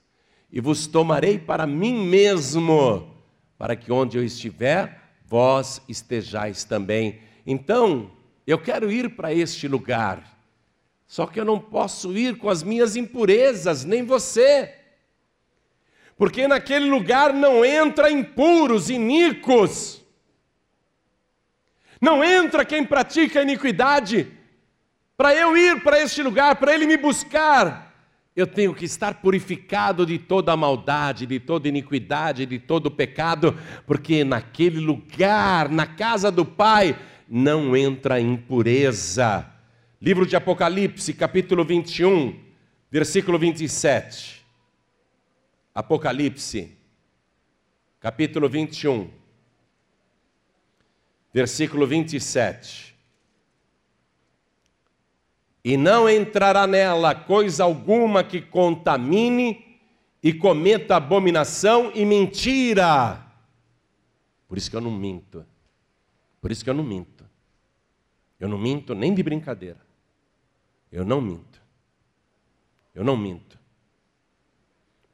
e 0.51 0.59
vos 0.59 0.87
tomarei 0.87 1.37
para 1.37 1.67
mim 1.67 2.07
mesmo, 2.07 3.15
para 3.57 3.75
que 3.75 3.91
onde 3.91 4.17
eu 4.17 4.23
estiver, 4.23 4.99
vós 5.25 5.81
estejais 5.87 6.63
também. 6.63 7.19
Então, 7.45 8.11
eu 8.47 8.57
quero 8.57 8.91
ir 8.91 9.15
para 9.15 9.33
este 9.33 9.67
lugar, 9.67 10.39
só 11.05 11.27
que 11.27 11.39
eu 11.39 11.45
não 11.45 11.59
posso 11.59 12.17
ir 12.17 12.37
com 12.37 12.49
as 12.49 12.63
minhas 12.63 12.95
impurezas, 12.95 13.83
nem 13.83 14.03
você. 14.03 14.75
Porque 16.17 16.47
naquele 16.47 16.89
lugar 16.89 17.33
não 17.33 17.63
entra 17.63 18.11
impuros, 18.11 18.89
iníquos. 18.89 20.03
Não 22.01 22.23
entra 22.23 22.65
quem 22.65 22.85
pratica 22.85 23.41
iniquidade. 23.41 24.31
Para 25.15 25.33
eu 25.35 25.55
ir 25.55 25.81
para 25.81 25.99
este 25.99 26.21
lugar, 26.21 26.57
para 26.57 26.73
ele 26.73 26.85
me 26.85 26.97
buscar, 26.97 27.88
eu 28.39 28.47
tenho 28.47 28.73
que 28.73 28.85
estar 28.85 29.21
purificado 29.21 30.05
de 30.05 30.17
toda 30.17 30.55
maldade, 30.55 31.25
de 31.25 31.39
toda 31.39 31.67
iniquidade, 31.67 32.45
de 32.45 32.59
todo 32.59 32.89
pecado, 32.89 33.57
porque 33.85 34.23
naquele 34.23 34.79
lugar, 34.79 35.69
na 35.69 35.85
casa 35.85 36.31
do 36.31 36.45
Pai, 36.45 36.97
não 37.27 37.75
entra 37.75 38.19
impureza. 38.19 39.45
Livro 40.01 40.25
de 40.25 40.35
Apocalipse, 40.35 41.13
capítulo 41.13 41.63
21, 41.65 42.39
versículo 42.91 43.37
27. 43.37 44.45
Apocalipse, 45.73 46.77
capítulo 47.99 48.47
21 48.49 49.19
versículo 51.33 51.85
27. 51.85 52.88
E 55.63 55.75
não 55.75 56.09
entrará 56.09 56.65
nela 56.65 57.13
coisa 57.13 57.63
alguma 57.63 58.23
que 58.23 58.41
contamine 58.41 59.65
e 60.23 60.33
cometa 60.33 60.95
abominação 60.95 61.91
e 61.93 62.05
mentira. 62.05 63.25
Por 64.47 64.57
isso 64.57 64.69
que 64.69 64.75
eu 64.75 64.81
não 64.81 64.91
minto. 64.91 65.45
Por 66.41 66.51
isso 66.51 66.63
que 66.63 66.69
eu 66.69 66.73
não 66.73 66.83
minto. 66.83 67.25
Eu 68.39 68.47
não 68.47 68.57
minto 68.57 68.95
nem 68.95 69.13
de 69.13 69.21
brincadeira. 69.21 69.79
Eu 70.91 71.05
não 71.05 71.21
minto. 71.21 71.61
Eu 72.95 73.03
não 73.03 73.17
minto. 73.17 73.59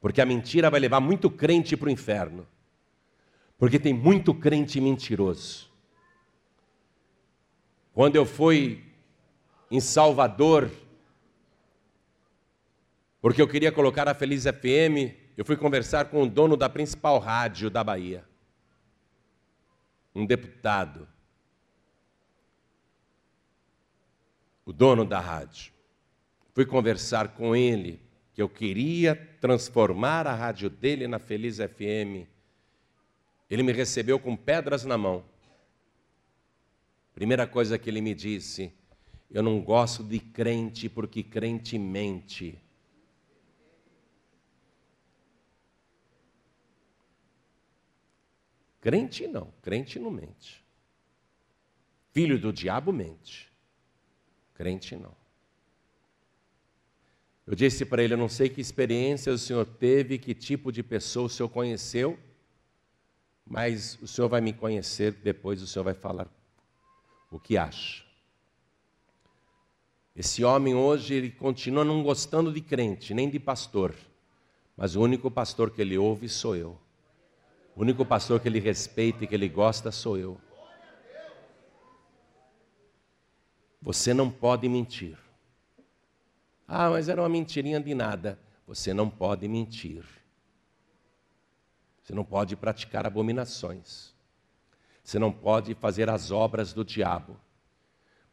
Porque 0.00 0.20
a 0.20 0.26
mentira 0.26 0.70
vai 0.70 0.78
levar 0.78 1.00
muito 1.00 1.28
crente 1.28 1.76
para 1.76 1.88
o 1.88 1.90
inferno. 1.90 2.46
Porque 3.58 3.78
tem 3.78 3.92
muito 3.92 4.32
crente 4.32 4.80
mentiroso. 4.80 5.68
Quando 7.92 8.16
eu 8.16 8.24
fui 8.24 8.85
em 9.70 9.80
Salvador, 9.80 10.70
porque 13.20 13.42
eu 13.42 13.48
queria 13.48 13.72
colocar 13.72 14.08
a 14.08 14.14
Feliz 14.14 14.44
FM, 14.44 15.14
eu 15.36 15.44
fui 15.44 15.56
conversar 15.56 16.06
com 16.06 16.22
o 16.22 16.28
dono 16.28 16.56
da 16.56 16.68
principal 16.68 17.18
rádio 17.18 17.68
da 17.68 17.82
Bahia, 17.82 18.24
um 20.14 20.24
deputado, 20.24 21.08
o 24.64 24.72
dono 24.72 25.04
da 25.04 25.20
rádio. 25.20 25.72
Fui 26.54 26.64
conversar 26.64 27.28
com 27.28 27.54
ele 27.54 28.00
que 28.32 28.42
eu 28.42 28.48
queria 28.48 29.14
transformar 29.40 30.26
a 30.26 30.34
rádio 30.34 30.68
dele 30.68 31.06
na 31.06 31.18
Feliz 31.18 31.58
FM. 31.58 32.26
Ele 33.48 33.62
me 33.62 33.72
recebeu 33.72 34.18
com 34.18 34.36
pedras 34.36 34.84
na 34.84 34.98
mão. 34.98 35.24
Primeira 37.14 37.46
coisa 37.46 37.78
que 37.78 37.88
ele 37.88 38.00
me 38.00 38.14
disse: 38.14 38.72
eu 39.30 39.42
não 39.42 39.60
gosto 39.60 40.02
de 40.04 40.18
crente 40.18 40.88
porque 40.88 41.22
crente 41.22 41.78
mente. 41.78 42.58
Crente 48.80 49.26
não, 49.26 49.52
crente 49.62 49.98
não 49.98 50.10
mente. 50.10 50.64
Filho 52.12 52.38
do 52.38 52.52
diabo 52.52 52.92
mente. 52.92 53.52
Crente 54.54 54.94
não. 54.94 55.14
Eu 57.46 57.54
disse 57.54 57.84
para 57.84 58.02
ele: 58.02 58.14
Eu 58.14 58.18
não 58.18 58.28
sei 58.28 58.48
que 58.48 58.60
experiência 58.60 59.32
o 59.32 59.38
senhor 59.38 59.66
teve, 59.66 60.18
que 60.18 60.34
tipo 60.34 60.70
de 60.70 60.82
pessoa 60.82 61.26
o 61.26 61.28
senhor 61.28 61.48
conheceu, 61.48 62.18
mas 63.44 64.00
o 64.00 64.06
senhor 64.06 64.28
vai 64.28 64.40
me 64.40 64.52
conhecer, 64.52 65.12
depois 65.12 65.60
o 65.60 65.66
senhor 65.66 65.84
vai 65.84 65.94
falar 65.94 66.28
o 67.30 67.40
que 67.40 67.58
acha. 67.58 68.05
Esse 70.16 70.42
homem 70.42 70.74
hoje, 70.74 71.12
ele 71.12 71.30
continua 71.30 71.84
não 71.84 72.02
gostando 72.02 72.50
de 72.50 72.62
crente, 72.62 73.12
nem 73.12 73.28
de 73.28 73.38
pastor, 73.38 73.94
mas 74.74 74.96
o 74.96 75.02
único 75.02 75.30
pastor 75.30 75.70
que 75.70 75.82
ele 75.82 75.98
ouve 75.98 76.26
sou 76.26 76.56
eu. 76.56 76.78
O 77.76 77.82
único 77.82 78.02
pastor 78.02 78.40
que 78.40 78.48
ele 78.48 78.58
respeita 78.58 79.24
e 79.24 79.26
que 79.26 79.34
ele 79.34 79.46
gosta 79.46 79.92
sou 79.92 80.16
eu. 80.16 80.40
Você 83.82 84.14
não 84.14 84.30
pode 84.30 84.66
mentir. 84.70 85.18
Ah, 86.66 86.88
mas 86.88 87.10
era 87.10 87.20
uma 87.20 87.28
mentirinha 87.28 87.78
de 87.78 87.94
nada. 87.94 88.38
Você 88.66 88.94
não 88.94 89.10
pode 89.10 89.46
mentir. 89.46 90.02
Você 92.02 92.14
não 92.14 92.24
pode 92.24 92.56
praticar 92.56 93.06
abominações. 93.06 94.14
Você 95.04 95.18
não 95.18 95.30
pode 95.30 95.74
fazer 95.74 96.08
as 96.08 96.30
obras 96.30 96.72
do 96.72 96.82
diabo. 96.82 97.38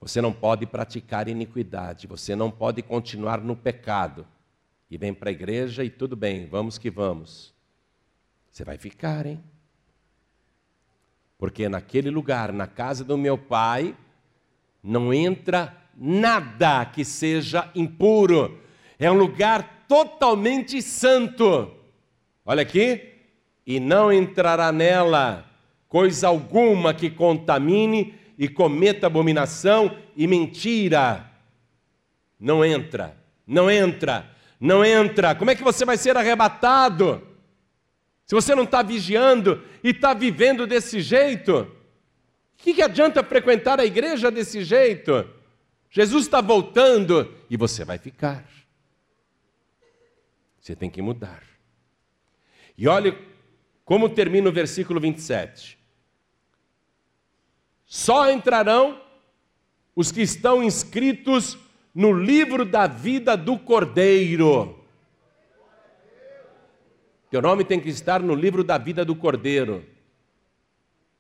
Você 0.03 0.21
não 0.21 0.33
pode 0.33 0.65
praticar 0.65 1.29
iniquidade. 1.29 2.07
Você 2.07 2.35
não 2.35 2.51
pode 2.51 2.81
continuar 2.81 3.39
no 3.39 3.55
pecado. 3.55 4.27
E 4.91 4.97
vem 4.97 5.13
para 5.13 5.29
a 5.29 5.31
igreja 5.31 5.81
e 5.81 5.89
tudo 5.89 6.13
bem, 6.13 6.45
vamos 6.45 6.77
que 6.77 6.91
vamos. 6.91 7.53
Você 8.51 8.65
vai 8.65 8.77
ficar, 8.77 9.25
hein? 9.25 9.41
Porque 11.37 11.69
naquele 11.69 12.09
lugar, 12.09 12.51
na 12.51 12.67
casa 12.67 13.03
do 13.03 13.17
meu 13.17 13.37
pai, 13.37 13.95
não 14.83 15.13
entra 15.13 15.73
nada 15.95 16.85
que 16.85 17.05
seja 17.05 17.71
impuro. 17.73 18.59
É 18.99 19.09
um 19.09 19.17
lugar 19.17 19.85
totalmente 19.87 20.81
santo. 20.81 21.71
Olha 22.45 22.61
aqui. 22.61 23.09
E 23.65 23.79
não 23.79 24.11
entrará 24.11 24.69
nela 24.73 25.49
coisa 25.87 26.27
alguma 26.27 26.93
que 26.93 27.09
contamine 27.09 28.19
e 28.37 28.47
cometa 28.47 29.07
abominação 29.07 29.97
e 30.15 30.27
mentira. 30.27 31.29
Não 32.39 32.63
entra, 32.63 33.17
não 33.45 33.69
entra, 33.69 34.29
não 34.59 34.83
entra. 34.83 35.35
Como 35.35 35.51
é 35.51 35.55
que 35.55 35.63
você 35.63 35.85
vai 35.85 35.97
ser 35.97 36.17
arrebatado? 36.17 37.25
Se 38.25 38.35
você 38.35 38.55
não 38.55 38.63
está 38.63 38.81
vigiando 38.81 39.63
e 39.83 39.89
está 39.89 40.13
vivendo 40.13 40.65
desse 40.65 41.01
jeito? 41.01 41.61
O 41.61 42.63
que, 42.63 42.73
que 42.73 42.81
adianta 42.81 43.23
frequentar 43.23 43.79
a 43.79 43.85
igreja 43.85 44.31
desse 44.31 44.63
jeito? 44.63 45.29
Jesus 45.89 46.25
está 46.25 46.41
voltando 46.41 47.33
e 47.49 47.57
você 47.57 47.85
vai 47.85 47.97
ficar. 47.97 48.45
Você 50.59 50.75
tem 50.75 50.89
que 50.89 51.01
mudar. 51.01 51.43
E 52.77 52.87
olhe 52.87 53.17
como 53.83 54.09
termina 54.09 54.49
o 54.49 54.53
versículo 54.53 54.99
27. 54.99 55.77
Só 57.93 58.31
entrarão 58.31 58.99
os 59.95 60.11
que 60.11 60.23
estão 60.23 60.63
inscritos 60.63 61.55
no 61.93 62.11
livro 62.11 62.65
da 62.65 62.87
vida 62.87 63.37
do 63.37 63.55
Cordeiro. 63.55 64.83
Teu 67.29 67.39
nome 67.39 67.63
tem 67.63 67.79
que 67.79 67.89
estar 67.89 68.19
no 68.19 68.33
livro 68.33 68.63
da 68.63 68.79
vida 68.79 69.05
do 69.05 69.15
Cordeiro. 69.15 69.85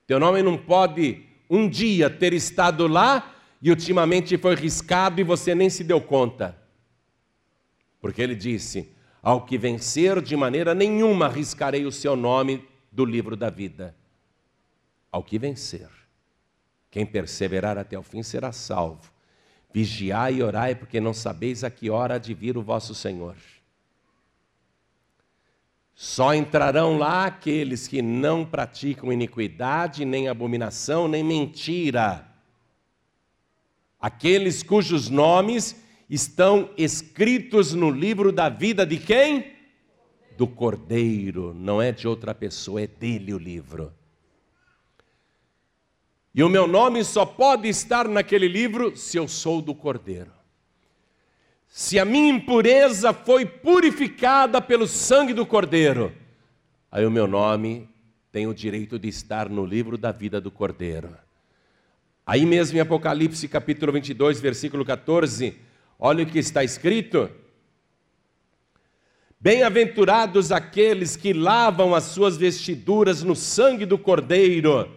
Teu 0.07 0.19
nome 0.19 0.41
não 0.41 0.57
pode 0.57 1.23
um 1.47 1.69
dia 1.69 2.09
ter 2.09 2.33
estado 2.33 2.87
lá 2.87 3.35
e 3.61 3.69
ultimamente 3.69 4.35
foi 4.35 4.55
riscado 4.55 5.21
e 5.21 5.23
você 5.23 5.53
nem 5.53 5.69
se 5.69 5.83
deu 5.83 6.01
conta. 6.01 6.57
Porque 8.01 8.19
ele 8.19 8.33
disse: 8.33 8.89
Ao 9.21 9.45
que 9.45 9.59
vencer, 9.59 10.19
de 10.23 10.35
maneira 10.35 10.73
nenhuma 10.73 11.27
riscarei 11.27 11.85
o 11.85 11.91
seu 11.91 12.15
nome 12.15 12.67
do 12.91 13.05
livro 13.05 13.35
da 13.35 13.51
vida. 13.51 13.95
Ao 15.11 15.21
que 15.21 15.37
vencer. 15.37 16.02
Quem 16.93 17.07
perseverar 17.07 17.75
até 17.75 17.97
o 17.97 18.03
fim 18.03 18.21
será 18.21 18.51
salvo. 18.51 19.11
Vigiai 19.73 20.35
e 20.35 20.43
orai, 20.43 20.75
porque 20.75 20.99
não 20.99 21.11
sabeis 21.11 21.63
a 21.63 21.71
que 21.71 21.89
hora 21.89 22.13
há 22.13 22.17
de 22.19 22.35
vir 22.35 22.55
o 22.55 22.61
vosso 22.61 22.93
Senhor. 22.93 23.35
Só 25.95 26.35
entrarão 26.35 26.99
lá 26.99 27.25
aqueles 27.25 27.87
que 27.87 27.99
não 27.99 28.45
praticam 28.45 29.11
iniquidade, 29.11 30.05
nem 30.05 30.27
abominação, 30.27 31.07
nem 31.07 31.23
mentira. 31.23 32.27
Aqueles 33.99 34.61
cujos 34.61 35.09
nomes 35.09 35.75
estão 36.07 36.69
escritos 36.77 37.73
no 37.73 37.89
livro 37.89 38.31
da 38.31 38.49
vida 38.49 38.85
de 38.85 38.99
quem? 38.99 39.51
Do 40.37 40.45
Cordeiro, 40.45 41.55
não 41.55 41.81
é 41.81 41.91
de 41.91 42.07
outra 42.07 42.35
pessoa, 42.35 42.83
é 42.83 42.85
dele 42.85 43.33
o 43.33 43.39
livro. 43.39 43.91
E 46.35 46.41
o 46.41 46.49
meu 46.49 46.67
nome 46.67 47.03
só 47.03 47.25
pode 47.25 47.67
estar 47.67 48.07
naquele 48.07 48.47
livro 48.47 48.97
se 48.97 49.17
eu 49.17 49.27
sou 49.27 49.61
do 49.61 49.75
Cordeiro. 49.75 50.31
Se 51.67 51.99
a 51.99 52.05
minha 52.05 52.33
impureza 52.33 53.13
foi 53.13 53.45
purificada 53.45 54.61
pelo 54.61 54.87
sangue 54.87 55.33
do 55.33 55.45
Cordeiro, 55.45 56.11
aí 56.91 57.05
o 57.05 57.11
meu 57.11 57.27
nome 57.27 57.87
tem 58.31 58.47
o 58.47 58.53
direito 58.53 58.97
de 58.97 59.07
estar 59.07 59.47
no 59.47 59.63
livro 59.63 59.95
da 59.97 60.11
vida 60.11 60.41
do 60.41 60.49
Cordeiro. 60.49 61.15
Aí 62.25 62.45
mesmo 62.45 62.77
em 62.77 62.81
Apocalipse 62.81 63.47
capítulo 63.47 63.91
22, 63.91 64.39
versículo 64.39 64.83
14, 64.83 65.55
olha 65.99 66.23
o 66.23 66.27
que 66.27 66.39
está 66.39 66.63
escrito. 66.63 67.29
Bem-aventurados 69.39 70.51
aqueles 70.51 71.15
que 71.15 71.33
lavam 71.33 71.93
as 71.93 72.05
suas 72.05 72.37
vestiduras 72.37 73.21
no 73.21 73.35
sangue 73.35 73.85
do 73.85 73.97
Cordeiro, 73.97 74.89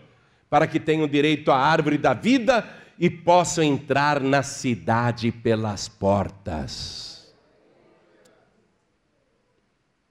para 0.48 0.66
que 0.66 0.80
tenham 0.80 1.08
direito 1.08 1.50
à 1.50 1.58
árvore 1.58 1.98
da 1.98 2.14
vida 2.14 2.68
e 2.98 3.10
possam 3.10 3.62
entrar 3.64 4.20
na 4.20 4.42
cidade 4.42 5.30
pelas 5.30 5.88
portas. 5.88 7.34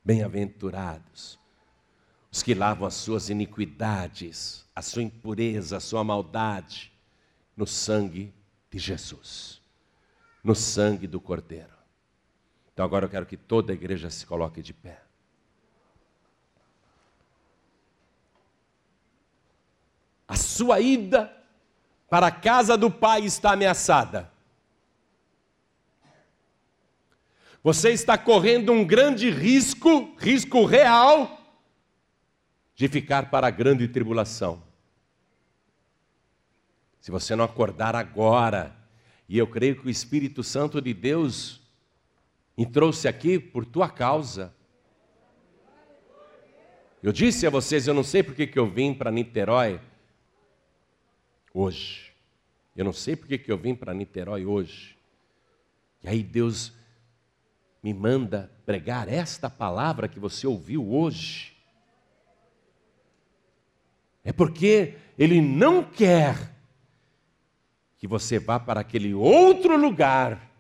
Bem-aventurados 0.04 1.40
os 2.36 2.44
que 2.44 2.54
lavam 2.54 2.86
as 2.86 2.96
suas 2.96 3.30
iniquidades, 3.30 4.66
a 4.76 4.82
sua 4.82 5.02
impureza, 5.02 5.78
a 5.78 5.80
sua 5.80 6.04
maldade, 6.04 6.92
no 7.56 7.66
sangue 7.66 8.34
de 8.70 8.78
Jesus, 8.78 9.62
no 10.44 10.54
sangue 10.54 11.08
do 11.08 11.22
Cordeiro. 11.22 11.74
Então 12.74 12.84
agora 12.84 13.06
eu 13.06 13.10
quero 13.10 13.26
que 13.26 13.38
toda 13.38 13.72
a 13.72 13.74
igreja 13.74 14.10
se 14.10 14.26
coloque 14.26 14.62
de 14.62 14.74
pé. 14.74 15.05
A 20.28 20.36
sua 20.36 20.80
ida 20.80 21.32
para 22.10 22.28
a 22.28 22.32
casa 22.32 22.78
do 22.78 22.90
Pai 22.90 23.26
está 23.26 23.54
ameaçada. 23.54 24.32
Você 27.64 27.92
está 27.92 28.18
correndo 28.18 28.72
um 28.72 28.86
grande 28.86 29.30
risco, 29.32 30.16
risco 30.20 30.66
real, 30.66 31.42
de 32.76 32.88
ficar 32.88 33.32
para 33.32 33.48
a 33.48 33.50
grande 33.52 33.88
tribulação. 33.88 34.62
Se 37.00 37.10
você 37.10 37.36
não 37.36 37.46
acordar 37.46 37.96
agora, 37.96 38.76
e 39.28 39.38
eu 39.38 39.48
creio 39.48 39.80
que 39.80 39.88
o 39.88 39.90
Espírito 39.90 40.44
Santo 40.44 40.80
de 40.80 40.94
Deus 40.94 41.62
me 42.58 42.66
trouxe 42.66 43.08
aqui 43.08 43.40
por 43.40 43.66
tua 43.66 43.90
causa. 43.90 44.54
Eu 47.02 47.12
disse 47.12 47.46
a 47.46 47.50
vocês, 47.50 47.88
eu 47.88 47.94
não 47.94 48.04
sei 48.04 48.24
porque 48.24 48.48
que 48.48 48.58
eu 48.58 48.70
vim 48.70 48.94
para 48.94 49.12
Niterói, 49.12 49.80
hoje. 51.56 52.14
Eu 52.76 52.84
não 52.84 52.92
sei 52.92 53.16
porque 53.16 53.38
que 53.38 53.50
eu 53.50 53.58
vim 53.58 53.74
para 53.74 53.94
Niterói 53.94 54.46
hoje. 54.46 54.98
E 56.04 56.10
aí 56.10 56.22
Deus 56.22 56.74
me 57.82 57.94
manda 57.94 58.52
pregar 58.66 59.08
esta 59.08 59.50
palavra 59.50 60.10
que 60.10 60.20
você 60.20 60.46
ouviu 60.46 60.92
hoje. 60.92 61.56
É 64.24 64.34
porque 64.34 64.98
Ele 65.18 65.40
não 65.40 65.82
quer 65.82 66.54
que 67.98 68.08
você 68.08 68.38
vá 68.38 68.60
para 68.60 68.82
aquele 68.82 69.14
outro 69.14 69.78
lugar 69.78 70.52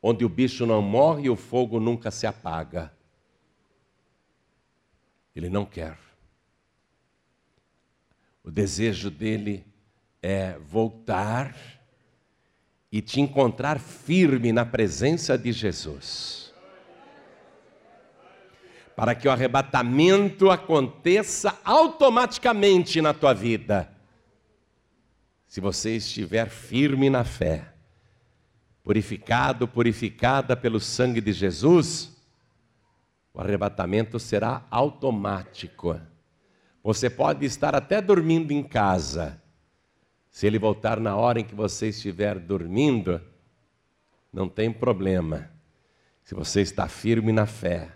onde 0.00 0.24
o 0.24 0.28
bicho 0.28 0.64
não 0.64 0.80
morre 0.80 1.24
e 1.24 1.30
o 1.30 1.36
fogo 1.36 1.80
nunca 1.80 2.10
se 2.10 2.26
apaga. 2.26 2.92
Ele 5.34 5.48
não 5.48 5.64
quer. 5.64 5.98
O 8.44 8.50
desejo 8.50 9.10
dele 9.10 9.71
é 10.22 10.56
voltar 10.58 11.56
e 12.90 13.02
te 13.02 13.20
encontrar 13.20 13.80
firme 13.80 14.52
na 14.52 14.64
presença 14.64 15.36
de 15.36 15.50
Jesus. 15.50 16.52
Para 18.94 19.14
que 19.14 19.26
o 19.26 19.30
arrebatamento 19.30 20.50
aconteça 20.50 21.58
automaticamente 21.64 23.00
na 23.00 23.12
tua 23.12 23.32
vida. 23.32 23.90
Se 25.48 25.60
você 25.60 25.96
estiver 25.96 26.48
firme 26.48 27.10
na 27.10 27.24
fé, 27.24 27.72
purificado, 28.84 29.66
purificada 29.66 30.56
pelo 30.56 30.78
sangue 30.78 31.20
de 31.20 31.32
Jesus, 31.32 32.12
o 33.34 33.40
arrebatamento 33.40 34.20
será 34.20 34.66
automático. 34.70 35.98
Você 36.84 37.08
pode 37.08 37.46
estar 37.46 37.74
até 37.74 38.00
dormindo 38.00 38.52
em 38.52 38.62
casa. 38.62 39.41
Se 40.32 40.46
ele 40.46 40.58
voltar 40.58 40.98
na 40.98 41.14
hora 41.14 41.38
em 41.38 41.44
que 41.44 41.54
você 41.54 41.90
estiver 41.90 42.38
dormindo, 42.38 43.20
não 44.32 44.48
tem 44.48 44.72
problema. 44.72 45.50
Se 46.24 46.34
você 46.34 46.62
está 46.62 46.88
firme 46.88 47.30
na 47.30 47.44
fé, 47.44 47.90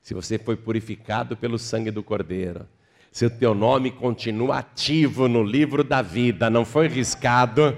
se 0.00 0.14
você 0.14 0.38
foi 0.38 0.56
purificado 0.56 1.36
pelo 1.36 1.58
sangue 1.58 1.90
do 1.90 2.04
Cordeiro, 2.04 2.68
se 3.10 3.26
o 3.26 3.30
teu 3.30 3.52
nome 3.52 3.90
continua 3.90 4.58
ativo 4.58 5.26
no 5.26 5.42
livro 5.42 5.82
da 5.82 6.02
vida, 6.02 6.48
não 6.48 6.64
foi 6.64 6.86
riscado, 6.86 7.76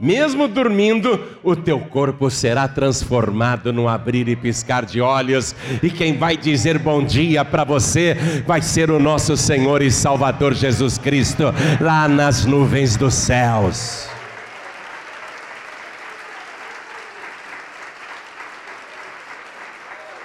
mesmo 0.00 0.48
dormindo, 0.48 1.20
o 1.42 1.54
teu 1.54 1.78
corpo 1.78 2.30
será 2.30 2.66
transformado 2.66 3.72
no 3.72 3.86
abrir 3.88 4.28
e 4.28 4.34
piscar 4.34 4.84
de 4.86 5.00
olhos, 5.00 5.54
e 5.82 5.90
quem 5.90 6.16
vai 6.16 6.36
dizer 6.36 6.78
bom 6.78 7.04
dia 7.04 7.44
para 7.44 7.64
você 7.64 8.16
vai 8.46 8.62
ser 8.62 8.90
o 8.90 8.98
nosso 8.98 9.36
Senhor 9.36 9.82
e 9.82 9.90
Salvador 9.90 10.54
Jesus 10.54 10.96
Cristo, 10.96 11.44
lá 11.80 12.08
nas 12.08 12.46
nuvens 12.46 12.96
dos 12.96 13.14
céus. 13.14 14.08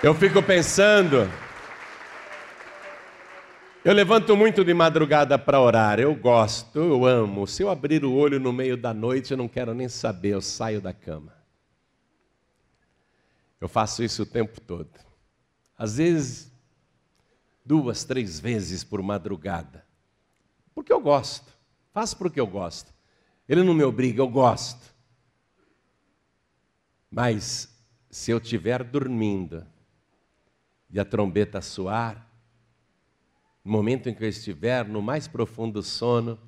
Eu 0.02 0.14
fico 0.14 0.42
pensando, 0.42 1.28
eu 3.86 3.94
levanto 3.94 4.36
muito 4.36 4.66
de 4.66 4.74
madrugada 4.74 5.38
para 5.38 5.62
orar, 5.62 6.00
eu 6.00 6.16
gosto, 6.16 6.80
eu 6.80 7.06
amo. 7.06 7.46
Se 7.46 7.62
eu 7.62 7.70
abrir 7.70 8.04
o 8.04 8.16
olho 8.16 8.40
no 8.40 8.52
meio 8.52 8.76
da 8.76 8.92
noite, 8.96 9.30
eu 9.30 9.38
não 9.38 9.48
quero 9.48 9.76
nem 9.76 9.88
saber, 9.88 10.30
eu 10.30 10.42
saio 10.42 10.82
da 10.82 10.92
cama. 10.92 11.32
Eu 13.62 13.70
faço 13.70 14.04
isso 14.04 14.24
o 14.24 14.26
tempo 14.26 14.60
todo. 14.60 14.90
Às 15.78 15.98
vezes, 15.98 16.52
duas, 17.64 18.04
três 18.04 18.40
vezes 18.40 18.84
por 18.84 19.04
madrugada. 19.04 19.86
Porque 20.74 20.92
eu 20.92 21.00
gosto. 21.00 21.54
Faço 21.94 22.18
porque 22.18 22.40
eu 22.40 22.48
gosto. 22.48 22.92
Ele 23.48 23.62
não 23.62 23.76
me 23.76 23.84
obriga, 23.84 24.20
eu 24.20 24.28
gosto. 24.28 24.96
Mas 27.12 27.70
se 28.10 28.32
eu 28.32 28.40
estiver 28.40 28.84
dormindo 28.84 29.64
e 30.90 31.00
a 31.00 31.06
trombeta 31.06 31.62
soar, 31.62 32.26
no 33.66 33.72
momento 33.72 34.08
em 34.08 34.14
que 34.14 34.24
eu 34.24 34.30
estiver 34.30 34.88
no 34.88 35.02
mais 35.02 35.28
profundo 35.28 35.82
sono, 35.82 36.40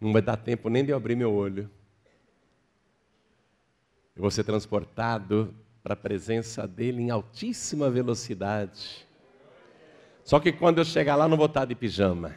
não 0.00 0.12
vai 0.12 0.22
dar 0.22 0.36
tempo 0.36 0.68
nem 0.70 0.84
de 0.84 0.92
eu 0.92 0.96
abrir 0.96 1.16
meu 1.16 1.34
olho. 1.34 1.68
Eu 4.14 4.22
vou 4.22 4.30
ser 4.30 4.44
transportado 4.44 5.52
para 5.82 5.94
a 5.94 5.96
presença 5.96 6.66
dele 6.66 7.02
em 7.02 7.10
altíssima 7.10 7.90
velocidade. 7.90 9.04
Só 10.22 10.38
que 10.38 10.52
quando 10.52 10.78
eu 10.78 10.84
chegar 10.84 11.16
lá, 11.16 11.26
não 11.26 11.36
vou 11.36 11.46
estar 11.46 11.64
de 11.64 11.74
pijama. 11.74 12.32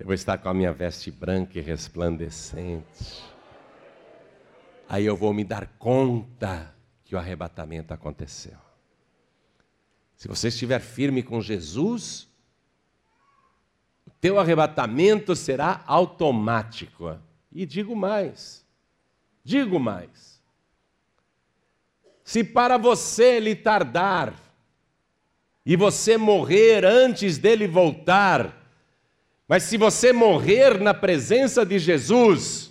Eu 0.00 0.06
vou 0.06 0.14
estar 0.14 0.36
com 0.38 0.48
a 0.48 0.54
minha 0.54 0.72
veste 0.72 1.12
branca 1.12 1.58
e 1.58 1.62
resplandecente. 1.62 3.22
Aí 4.88 5.06
eu 5.06 5.16
vou 5.16 5.32
me 5.32 5.44
dar 5.44 5.66
conta 5.78 6.74
que 7.04 7.14
o 7.14 7.18
arrebatamento 7.18 7.94
aconteceu. 7.94 8.61
Se 10.22 10.28
você 10.28 10.46
estiver 10.46 10.78
firme 10.78 11.20
com 11.20 11.40
Jesus, 11.40 12.28
o 14.06 14.10
teu 14.20 14.38
arrebatamento 14.38 15.34
será 15.34 15.82
automático. 15.84 17.18
E 17.50 17.66
digo 17.66 17.96
mais, 17.96 18.64
digo 19.42 19.80
mais. 19.80 20.40
Se 22.22 22.44
para 22.44 22.78
você 22.78 23.38
ele 23.38 23.56
tardar 23.56 24.32
e 25.66 25.74
você 25.74 26.16
morrer 26.16 26.84
antes 26.84 27.36
dele 27.36 27.66
voltar, 27.66 28.56
mas 29.48 29.64
se 29.64 29.76
você 29.76 30.12
morrer 30.12 30.80
na 30.80 30.94
presença 30.94 31.66
de 31.66 31.80
Jesus 31.80 32.70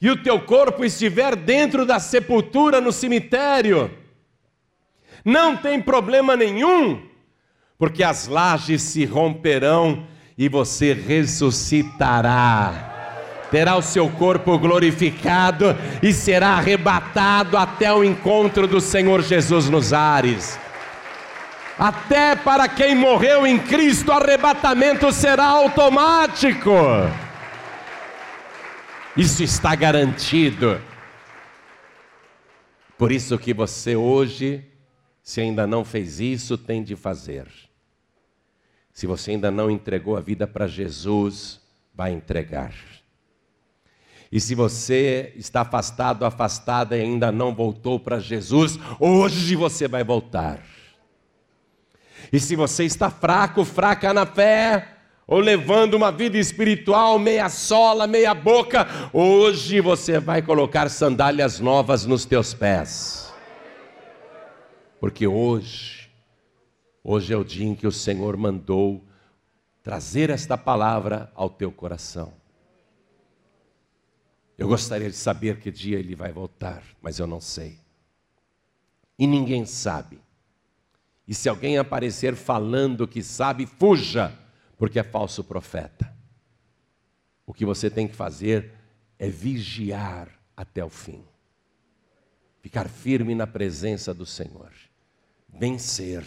e 0.00 0.10
o 0.10 0.20
teu 0.20 0.44
corpo 0.44 0.84
estiver 0.84 1.36
dentro 1.36 1.86
da 1.86 2.00
sepultura 2.00 2.80
no 2.80 2.90
cemitério, 2.90 3.96
não 5.28 5.54
tem 5.54 5.78
problema 5.78 6.34
nenhum, 6.34 7.02
porque 7.78 8.02
as 8.02 8.26
lajes 8.26 8.80
se 8.80 9.04
romperão 9.04 10.06
e 10.38 10.48
você 10.48 10.94
ressuscitará. 10.94 12.86
Terá 13.50 13.76
o 13.76 13.82
seu 13.82 14.08
corpo 14.08 14.58
glorificado 14.58 15.76
e 16.02 16.14
será 16.14 16.52
arrebatado 16.52 17.58
até 17.58 17.92
o 17.92 18.02
encontro 18.02 18.66
do 18.66 18.80
Senhor 18.80 19.20
Jesus 19.20 19.68
nos 19.68 19.92
ares. 19.92 20.58
Até 21.78 22.34
para 22.34 22.66
quem 22.66 22.94
morreu 22.94 23.46
em 23.46 23.58
Cristo, 23.58 24.08
o 24.08 24.14
arrebatamento 24.14 25.12
será 25.12 25.44
automático. 25.44 26.72
Isso 29.14 29.42
está 29.42 29.74
garantido. 29.74 30.80
Por 32.96 33.12
isso 33.12 33.38
que 33.38 33.52
você 33.52 33.94
hoje 33.94 34.64
se 35.28 35.42
ainda 35.42 35.66
não 35.66 35.84
fez 35.84 36.20
isso, 36.20 36.56
tem 36.56 36.82
de 36.82 36.96
fazer. 36.96 37.46
Se 38.94 39.06
você 39.06 39.32
ainda 39.32 39.50
não 39.50 39.70
entregou 39.70 40.16
a 40.16 40.22
vida 40.22 40.46
para 40.46 40.66
Jesus, 40.66 41.60
vai 41.94 42.12
entregar. 42.12 42.72
E 44.32 44.40
se 44.40 44.54
você 44.54 45.34
está 45.36 45.60
afastado, 45.60 46.24
afastada 46.24 46.96
e 46.96 47.02
ainda 47.02 47.30
não 47.30 47.54
voltou 47.54 48.00
para 48.00 48.18
Jesus, 48.18 48.78
hoje 48.98 49.54
você 49.54 49.86
vai 49.86 50.02
voltar. 50.02 50.62
E 52.32 52.40
se 52.40 52.56
você 52.56 52.84
está 52.84 53.10
fraco, 53.10 53.66
fraca 53.66 54.14
na 54.14 54.24
fé, 54.24 54.96
ou 55.26 55.40
levando 55.40 55.92
uma 55.92 56.10
vida 56.10 56.38
espiritual 56.38 57.18
meia 57.18 57.50
sola, 57.50 58.06
meia 58.06 58.32
boca, 58.32 58.88
hoje 59.12 59.78
você 59.82 60.18
vai 60.18 60.40
colocar 60.40 60.88
sandálias 60.88 61.60
novas 61.60 62.06
nos 62.06 62.24
teus 62.24 62.54
pés. 62.54 63.27
Porque 65.00 65.26
hoje, 65.26 66.10
hoje 67.04 67.32
é 67.32 67.36
o 67.36 67.44
dia 67.44 67.66
em 67.66 67.74
que 67.74 67.86
o 67.86 67.92
Senhor 67.92 68.36
mandou 68.36 69.04
trazer 69.82 70.28
esta 70.28 70.58
palavra 70.58 71.30
ao 71.34 71.48
teu 71.48 71.70
coração. 71.70 72.32
Eu 74.56 74.66
gostaria 74.66 75.08
de 75.08 75.16
saber 75.16 75.60
que 75.60 75.70
dia 75.70 75.98
ele 75.98 76.16
vai 76.16 76.32
voltar, 76.32 76.82
mas 77.00 77.20
eu 77.20 77.28
não 77.28 77.40
sei. 77.40 77.78
E 79.16 79.24
ninguém 79.24 79.64
sabe. 79.64 80.20
E 81.28 81.34
se 81.34 81.48
alguém 81.48 81.78
aparecer 81.78 82.34
falando 82.34 83.06
que 83.06 83.22
sabe, 83.22 83.66
fuja, 83.66 84.36
porque 84.76 84.98
é 84.98 85.04
falso 85.04 85.44
profeta. 85.44 86.12
O 87.46 87.54
que 87.54 87.64
você 87.64 87.88
tem 87.88 88.08
que 88.08 88.16
fazer 88.16 88.72
é 89.16 89.28
vigiar 89.28 90.28
até 90.56 90.84
o 90.84 90.90
fim. 90.90 91.24
Ficar 92.60 92.88
firme 92.88 93.34
na 93.34 93.46
presença 93.46 94.12
do 94.12 94.26
Senhor 94.26 94.72
vencer, 95.58 96.24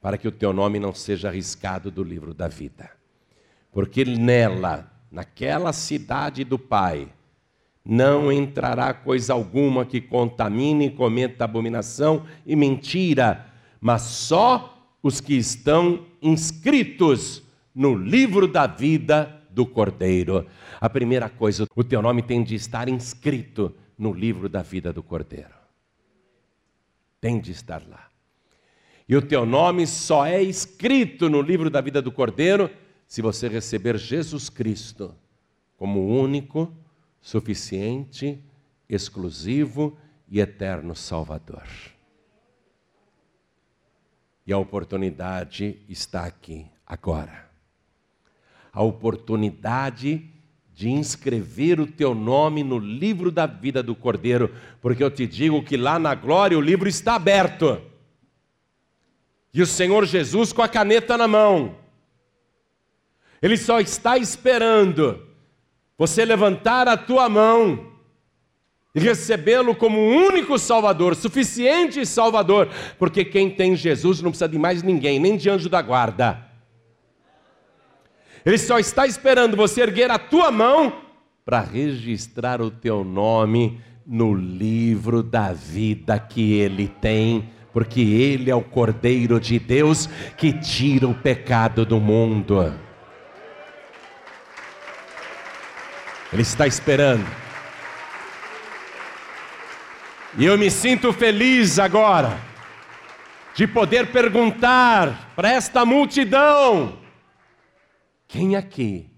para 0.00 0.16
que 0.16 0.28
o 0.28 0.32
teu 0.32 0.52
nome 0.52 0.78
não 0.78 0.94
seja 0.94 1.28
arriscado 1.28 1.90
do 1.90 2.02
livro 2.02 2.32
da 2.32 2.48
vida. 2.48 2.90
Porque 3.72 4.04
nela, 4.04 4.90
naquela 5.10 5.72
cidade 5.72 6.44
do 6.44 6.58
Pai, 6.58 7.08
não 7.84 8.30
entrará 8.30 8.92
coisa 8.92 9.32
alguma 9.32 9.86
que 9.86 10.00
contamine 10.00 10.90
cometa 10.90 11.44
abominação 11.44 12.26
e 12.44 12.54
mentira, 12.54 13.46
mas 13.80 14.02
só 14.02 14.78
os 15.02 15.20
que 15.20 15.34
estão 15.34 16.04
inscritos 16.20 17.42
no 17.74 17.94
livro 17.94 18.46
da 18.46 18.66
vida 18.66 19.42
do 19.50 19.64
Cordeiro. 19.64 20.46
A 20.80 20.90
primeira 20.90 21.28
coisa, 21.28 21.66
o 21.74 21.84
teu 21.84 22.02
nome 22.02 22.22
tem 22.22 22.42
de 22.42 22.54
estar 22.54 22.88
inscrito 22.88 23.74
no 23.96 24.12
livro 24.12 24.48
da 24.48 24.62
vida 24.62 24.92
do 24.92 25.02
Cordeiro. 25.02 25.54
Tem 27.20 27.40
de 27.40 27.52
estar 27.52 27.82
lá. 27.88 28.07
E 29.08 29.16
o 29.16 29.22
teu 29.22 29.46
nome 29.46 29.86
só 29.86 30.26
é 30.26 30.42
escrito 30.42 31.30
no 31.30 31.40
livro 31.40 31.70
da 31.70 31.80
vida 31.80 32.02
do 32.02 32.12
Cordeiro 32.12 32.70
se 33.06 33.22
você 33.22 33.48
receber 33.48 33.96
Jesus 33.96 34.50
Cristo 34.50 35.14
como 35.78 36.06
único, 36.06 36.70
suficiente, 37.20 38.38
exclusivo 38.86 39.96
e 40.28 40.40
eterno 40.40 40.94
Salvador. 40.94 41.66
E 44.46 44.52
a 44.52 44.58
oportunidade 44.58 45.78
está 45.88 46.24
aqui, 46.26 46.66
agora. 46.86 47.48
A 48.72 48.82
oportunidade 48.82 50.30
de 50.74 50.90
inscrever 50.90 51.80
o 51.80 51.86
teu 51.86 52.14
nome 52.14 52.62
no 52.62 52.78
livro 52.78 53.30
da 53.30 53.46
vida 53.46 53.82
do 53.82 53.94
Cordeiro, 53.94 54.54
porque 54.82 55.02
eu 55.02 55.10
te 55.10 55.26
digo 55.26 55.62
que 55.64 55.76
lá 55.76 55.98
na 55.98 56.14
glória 56.14 56.58
o 56.58 56.62
livro 56.62 56.88
está 56.88 57.14
aberto. 57.14 57.87
E 59.52 59.62
o 59.62 59.66
Senhor 59.66 60.04
Jesus 60.04 60.52
com 60.52 60.62
a 60.62 60.68
caneta 60.68 61.16
na 61.16 61.26
mão. 61.26 61.76
Ele 63.40 63.56
só 63.56 63.80
está 63.80 64.18
esperando 64.18 65.26
você 65.96 66.24
levantar 66.24 66.86
a 66.88 66.96
tua 66.96 67.28
mão 67.28 67.92
e 68.94 69.00
recebê-lo 69.00 69.74
como 69.74 69.98
único 69.98 70.58
Salvador, 70.58 71.14
suficiente 71.14 72.04
Salvador, 72.04 72.68
porque 72.98 73.24
quem 73.24 73.50
tem 73.50 73.76
Jesus 73.76 74.20
não 74.20 74.30
precisa 74.30 74.48
de 74.48 74.58
mais 74.58 74.82
ninguém, 74.82 75.18
nem 75.18 75.36
de 75.36 75.48
anjo 75.48 75.68
da 75.68 75.80
guarda. 75.80 76.46
Ele 78.44 78.58
só 78.58 78.78
está 78.78 79.06
esperando 79.06 79.56
você 79.56 79.82
erguer 79.82 80.10
a 80.10 80.18
tua 80.18 80.50
mão 80.50 80.92
para 81.44 81.60
registrar 81.60 82.60
o 82.60 82.70
teu 82.70 83.04
nome 83.04 83.80
no 84.06 84.34
livro 84.34 85.22
da 85.22 85.52
vida 85.52 86.18
que 86.18 86.54
ele 86.54 86.88
tem, 86.88 87.50
porque 87.78 88.00
ele 88.00 88.50
é 88.50 88.54
o 88.56 88.60
Cordeiro 88.60 89.38
de 89.38 89.56
Deus 89.56 90.08
que 90.36 90.52
tira 90.52 91.06
o 91.06 91.14
pecado 91.14 91.86
do 91.86 92.00
mundo. 92.00 92.74
Ele 96.32 96.42
está 96.42 96.66
esperando. 96.66 97.24
E 100.36 100.44
eu 100.44 100.58
me 100.58 100.68
sinto 100.72 101.12
feliz 101.12 101.78
agora 101.78 102.40
de 103.54 103.64
poder 103.64 104.10
perguntar 104.10 105.32
para 105.36 105.48
esta 105.48 105.86
multidão: 105.86 106.98
quem 108.26 108.56
aqui 108.56 109.08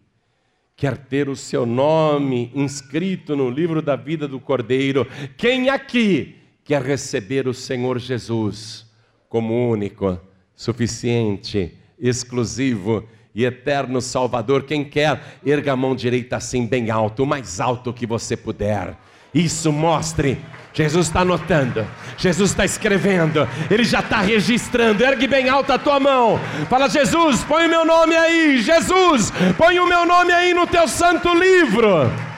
quer 0.77 0.99
ter 0.99 1.31
o 1.31 1.35
seu 1.35 1.65
nome 1.65 2.53
inscrito 2.55 3.35
no 3.35 3.49
livro 3.49 3.81
da 3.81 3.97
vida 3.97 4.29
do 4.29 4.39
Cordeiro? 4.39 5.07
Quem 5.39 5.71
aqui 5.71 6.40
quer 6.71 6.83
receber 6.83 7.49
o 7.49 7.53
Senhor 7.53 7.99
Jesus 7.99 8.87
como 9.29 9.69
único, 9.73 10.21
suficiente, 10.55 11.77
exclusivo 11.99 13.09
e 13.35 13.45
eterno 13.45 14.01
Salvador? 14.01 14.63
Quem 14.63 14.85
quer, 14.85 15.21
erga 15.45 15.73
a 15.73 15.77
mão 15.77 15.97
direita 15.97 16.37
assim, 16.37 16.65
bem 16.65 16.89
alto, 16.89 17.25
o 17.25 17.27
mais 17.27 17.59
alto 17.59 17.93
que 17.93 18.07
você 18.07 18.37
puder. 18.37 18.97
Isso 19.35 19.73
mostre 19.73 20.39
Jesus 20.73 21.09
está 21.09 21.23
anotando, 21.23 21.85
Jesus 22.17 22.51
está 22.53 22.65
escrevendo, 22.65 23.49
Ele 23.69 23.83
já 23.83 23.99
está 23.99 24.21
registrando. 24.21 25.03
Ergue 25.03 25.27
bem 25.27 25.49
alta 25.49 25.75
a 25.75 25.79
tua 25.79 25.99
mão, 25.99 26.39
fala: 26.69 26.89
Jesus, 26.89 27.43
põe 27.43 27.67
o 27.67 27.69
meu 27.69 27.85
nome 27.85 28.17
aí, 28.17 28.59
Jesus, 28.59 29.33
põe 29.59 29.81
o 29.81 29.89
meu 29.89 30.07
nome 30.07 30.33
aí 30.33 30.55
no 30.55 30.69
teu 30.69 30.87
santo 30.87 31.35
livro. 31.35 32.30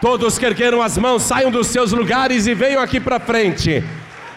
Todos 0.00 0.38
que 0.38 0.46
ergueram 0.46 0.80
as 0.80 0.96
mãos, 0.96 1.24
saiam 1.24 1.50
dos 1.50 1.66
seus 1.66 1.92
lugares 1.92 2.46
e 2.46 2.54
venham 2.54 2.80
aqui 2.80 3.00
para 3.00 3.18
frente. 3.18 3.82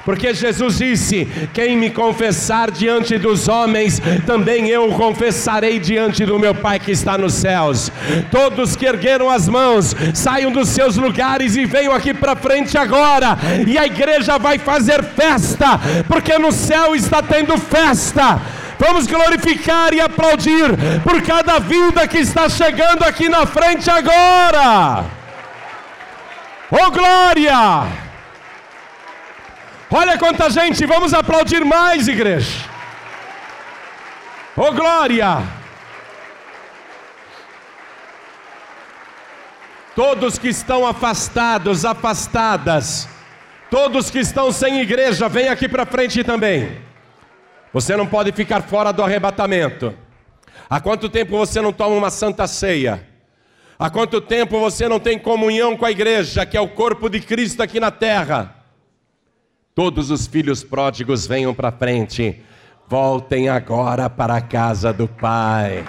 Porque 0.03 0.33
Jesus 0.33 0.79
disse: 0.79 1.27
Quem 1.53 1.77
me 1.77 1.89
confessar 1.89 2.71
diante 2.71 3.17
dos 3.17 3.47
homens, 3.47 4.01
também 4.25 4.67
eu 4.67 4.89
o 4.89 4.95
confessarei 4.95 5.79
diante 5.79 6.25
do 6.25 6.39
meu 6.39 6.55
Pai 6.55 6.79
que 6.79 6.91
está 6.91 7.17
nos 7.17 7.35
céus. 7.35 7.91
Todos 8.31 8.75
que 8.75 8.85
ergueram 8.85 9.29
as 9.29 9.47
mãos, 9.47 9.95
saiam 10.13 10.51
dos 10.51 10.69
seus 10.69 10.97
lugares 10.97 11.55
e 11.55 11.65
venham 11.65 11.93
aqui 11.93 12.13
para 12.13 12.35
frente 12.35 12.77
agora. 12.77 13.37
E 13.67 13.77
a 13.77 13.85
igreja 13.85 14.39
vai 14.39 14.57
fazer 14.57 15.03
festa, 15.03 15.79
porque 16.07 16.37
no 16.37 16.51
céu 16.51 16.95
está 16.95 17.21
tendo 17.21 17.57
festa. 17.57 18.41
Vamos 18.79 19.05
glorificar 19.05 19.93
e 19.93 20.01
aplaudir 20.01 20.75
por 21.03 21.21
cada 21.21 21.59
vida 21.59 22.07
que 22.07 22.17
está 22.17 22.49
chegando 22.49 23.03
aqui 23.03 23.29
na 23.29 23.45
frente 23.45 23.87
agora. 23.91 25.20
Oh 26.71 26.89
glória! 26.89 27.85
Olha 29.91 30.17
quanta 30.17 30.49
gente, 30.49 30.85
vamos 30.85 31.13
aplaudir 31.13 31.65
mais, 31.65 32.07
igreja. 32.07 32.65
Oh 34.55 34.71
glória! 34.71 35.39
Todos 39.93 40.39
que 40.39 40.47
estão 40.47 40.87
afastados, 40.87 41.83
afastadas, 41.83 43.09
todos 43.69 44.09
que 44.09 44.19
estão 44.19 44.49
sem 44.49 44.79
igreja, 44.79 45.27
vem 45.27 45.49
aqui 45.49 45.67
para 45.67 45.85
frente 45.85 46.23
também. 46.23 46.81
Você 47.73 47.97
não 47.97 48.07
pode 48.07 48.31
ficar 48.31 48.61
fora 48.61 48.93
do 48.93 49.03
arrebatamento. 49.03 49.93
Há 50.69 50.79
quanto 50.79 51.09
tempo 51.09 51.37
você 51.37 51.59
não 51.59 51.73
toma 51.73 51.97
uma 51.97 52.09
santa 52.09 52.47
ceia? 52.47 53.10
Há 53.81 53.89
quanto 53.89 54.21
tempo 54.21 54.59
você 54.59 54.87
não 54.87 54.99
tem 54.99 55.17
comunhão 55.17 55.75
com 55.75 55.83
a 55.83 55.89
igreja, 55.89 56.45
que 56.45 56.55
é 56.55 56.61
o 56.61 56.67
corpo 56.67 57.09
de 57.09 57.19
Cristo 57.19 57.63
aqui 57.63 57.79
na 57.79 57.89
terra? 57.89 58.53
Todos 59.73 60.11
os 60.11 60.27
filhos 60.27 60.63
pródigos 60.63 61.25
venham 61.25 61.51
para 61.51 61.71
frente. 61.71 62.39
Voltem 62.87 63.49
agora 63.49 64.07
para 64.07 64.35
a 64.35 64.41
casa 64.41 64.93
do 64.93 65.07
Pai. 65.07 65.83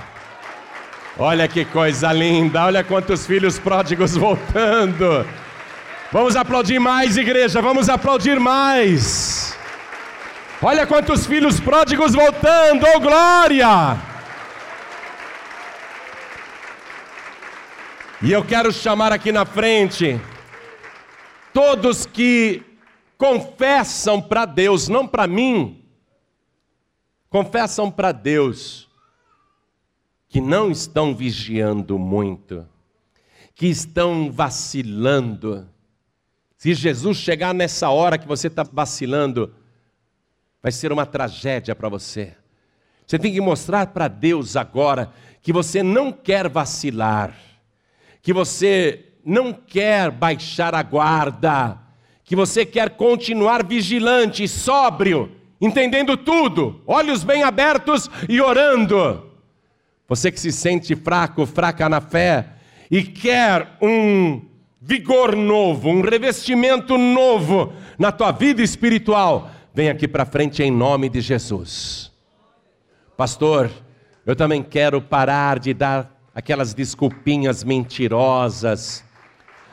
Olha 1.18 1.46
que 1.46 1.66
coisa 1.66 2.10
linda, 2.14 2.64
olha 2.64 2.82
quantos 2.82 3.26
filhos 3.26 3.58
pródigos 3.58 4.16
voltando. 4.16 5.26
Vamos 6.10 6.34
aplaudir 6.34 6.78
mais, 6.78 7.18
igreja, 7.18 7.60
vamos 7.60 7.90
aplaudir 7.90 8.40
mais. 8.40 9.54
Olha 10.62 10.86
quantos 10.86 11.26
filhos 11.26 11.60
pródigos 11.60 12.14
voltando, 12.14 12.86
oh 12.96 13.00
glória! 13.00 14.11
E 18.24 18.30
eu 18.30 18.44
quero 18.44 18.72
chamar 18.72 19.10
aqui 19.10 19.32
na 19.32 19.44
frente 19.44 20.20
todos 21.52 22.06
que 22.06 22.62
confessam 23.18 24.22
para 24.22 24.44
Deus, 24.44 24.86
não 24.86 25.08
para 25.08 25.26
mim, 25.26 25.84
confessam 27.28 27.90
para 27.90 28.12
Deus 28.12 28.88
que 30.28 30.40
não 30.40 30.70
estão 30.70 31.16
vigiando 31.16 31.98
muito, 31.98 32.64
que 33.56 33.66
estão 33.66 34.30
vacilando. 34.30 35.68
Se 36.56 36.74
Jesus 36.74 37.16
chegar 37.16 37.52
nessa 37.52 37.90
hora 37.90 38.16
que 38.16 38.28
você 38.28 38.46
está 38.46 38.62
vacilando, 38.62 39.52
vai 40.62 40.70
ser 40.70 40.92
uma 40.92 41.04
tragédia 41.04 41.74
para 41.74 41.88
você. 41.88 42.36
Você 43.04 43.18
tem 43.18 43.32
que 43.32 43.40
mostrar 43.40 43.88
para 43.88 44.06
Deus 44.06 44.54
agora 44.54 45.12
que 45.42 45.52
você 45.52 45.82
não 45.82 46.12
quer 46.12 46.48
vacilar, 46.48 47.36
que 48.22 48.32
você 48.32 49.06
não 49.24 49.52
quer 49.52 50.10
baixar 50.10 50.74
a 50.74 50.82
guarda, 50.82 51.78
que 52.24 52.36
você 52.36 52.64
quer 52.64 52.90
continuar 52.90 53.66
vigilante, 53.66 54.46
sóbrio, 54.46 55.32
entendendo 55.60 56.16
tudo, 56.16 56.80
olhos 56.86 57.24
bem 57.24 57.42
abertos 57.42 58.08
e 58.28 58.40
orando. 58.40 59.30
Você 60.08 60.30
que 60.30 60.40
se 60.40 60.52
sente 60.52 60.94
fraco, 60.94 61.44
fraca 61.44 61.88
na 61.88 62.00
fé 62.00 62.46
e 62.90 63.02
quer 63.02 63.76
um 63.80 64.42
vigor 64.80 65.36
novo, 65.36 65.88
um 65.88 66.00
revestimento 66.00 66.98
novo 66.98 67.72
na 67.98 68.12
tua 68.12 68.32
vida 68.32 68.62
espiritual, 68.62 69.50
vem 69.74 69.88
aqui 69.88 70.06
para 70.06 70.24
frente 70.24 70.62
em 70.62 70.70
nome 70.70 71.08
de 71.08 71.20
Jesus. 71.20 72.12
Pastor, 73.16 73.70
eu 74.26 74.34
também 74.34 74.62
quero 74.62 75.00
parar 75.00 75.58
de 75.58 75.72
dar 75.72 76.11
aquelas 76.34 76.74
desculpinhas 76.74 77.62
mentirosas 77.64 79.04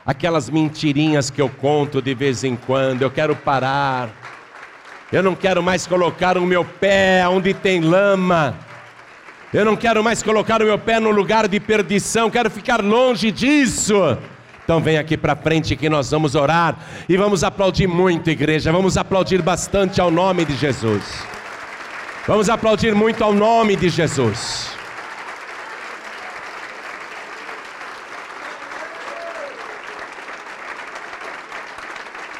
aquelas 0.04 0.48
mentirinhas 0.48 1.30
que 1.30 1.40
eu 1.40 1.48
conto 1.48 2.00
de 2.00 2.14
vez 2.14 2.44
em 2.44 2.56
quando, 2.56 3.02
eu 3.02 3.10
quero 3.10 3.36
parar. 3.36 4.08
Eu 5.12 5.22
não 5.22 5.34
quero 5.34 5.62
mais 5.62 5.86
colocar 5.86 6.38
o 6.38 6.46
meu 6.46 6.64
pé 6.64 7.26
onde 7.28 7.52
tem 7.52 7.80
lama. 7.80 8.56
Eu 9.52 9.64
não 9.64 9.76
quero 9.76 10.02
mais 10.02 10.22
colocar 10.22 10.62
o 10.62 10.64
meu 10.64 10.78
pé 10.78 11.00
no 11.00 11.10
lugar 11.10 11.48
de 11.48 11.58
perdição, 11.58 12.30
quero 12.30 12.50
ficar 12.50 12.82
longe 12.82 13.30
disso. 13.32 14.16
Então 14.64 14.80
vem 14.80 14.98
aqui 14.98 15.16
para 15.16 15.34
frente 15.34 15.74
que 15.74 15.88
nós 15.88 16.10
vamos 16.10 16.36
orar 16.36 16.76
e 17.08 17.16
vamos 17.16 17.42
aplaudir 17.42 17.88
muito, 17.88 18.30
igreja. 18.30 18.70
Vamos 18.70 18.96
aplaudir 18.96 19.42
bastante 19.42 20.00
ao 20.00 20.10
nome 20.10 20.44
de 20.44 20.56
Jesus. 20.56 21.02
Vamos 22.26 22.48
aplaudir 22.48 22.94
muito 22.94 23.24
ao 23.24 23.32
nome 23.32 23.74
de 23.74 23.88
Jesus. 23.88 24.79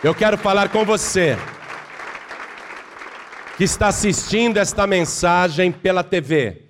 Eu 0.02 0.14
quero 0.14 0.38
falar 0.38 0.70
com 0.70 0.82
você 0.82 1.36
que 3.58 3.64
está 3.64 3.88
assistindo 3.88 4.56
esta 4.56 4.86
mensagem 4.86 5.70
pela 5.70 6.02
TV, 6.02 6.62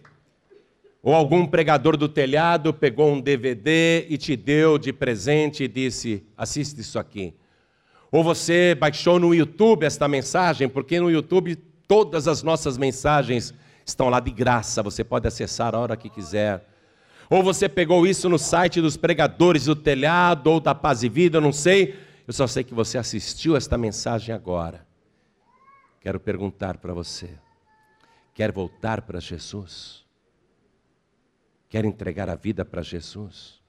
ou 1.01 1.14
algum 1.14 1.47
pregador 1.47 1.97
do 1.97 2.09
telhado 2.09 2.74
pegou 2.74 3.12
um 3.12 3.20
DVD 3.20 4.05
e 4.09 4.18
te 4.18 4.35
deu 4.35 4.76
de 4.78 4.93
presente 4.93 5.62
e 5.62 5.68
disse: 5.68 6.24
assiste 6.37 6.81
isso 6.81 6.99
aqui. 6.99 7.33
Ou 8.11 8.24
você 8.24 8.74
baixou 8.74 9.20
no 9.20 9.33
YouTube 9.33 9.87
esta 9.87 10.09
mensagem, 10.09 10.68
porque 10.68 10.99
no 10.99 11.09
YouTube 11.09 11.55
todas 11.87 12.26
as 12.26 12.43
nossas 12.43 12.76
mensagens 12.76 13.55
estão 13.87 14.09
lá 14.09 14.18
de 14.18 14.33
graça, 14.33 14.83
você 14.83 15.05
pode 15.05 15.28
acessar 15.28 15.72
a 15.76 15.78
hora 15.78 15.97
que 15.97 16.11
quiser. 16.11 16.66
Ou 17.31 17.45
você 17.45 17.68
pegou 17.68 18.09
isso 18.09 18.28
no 18.28 18.41
site 18.41 18.81
dos 18.81 18.97
pregadores 18.97 19.66
do 19.66 19.76
telhado 19.76 20.49
ou 20.49 20.59
da 20.59 20.74
Paz 20.74 21.05
e 21.05 21.09
Vida, 21.09 21.41
não 21.41 21.53
sei 21.53 22.10
eu 22.31 22.33
só 22.33 22.47
sei 22.47 22.62
que 22.62 22.72
você 22.72 22.97
assistiu 22.97 23.57
esta 23.57 23.76
mensagem 23.76 24.33
agora. 24.33 24.87
Quero 26.01 26.20
perguntar 26.20 26.78
para 26.78 26.95
você: 26.95 27.28
quer 28.33 28.53
voltar 28.53 29.03
para 29.03 29.18
Jesus? 29.18 30.07
Quer 31.68 31.85
entregar 31.85 32.31
a 32.31 32.37
vida 32.37 32.64
para 32.64 32.83
Jesus? 32.83 33.61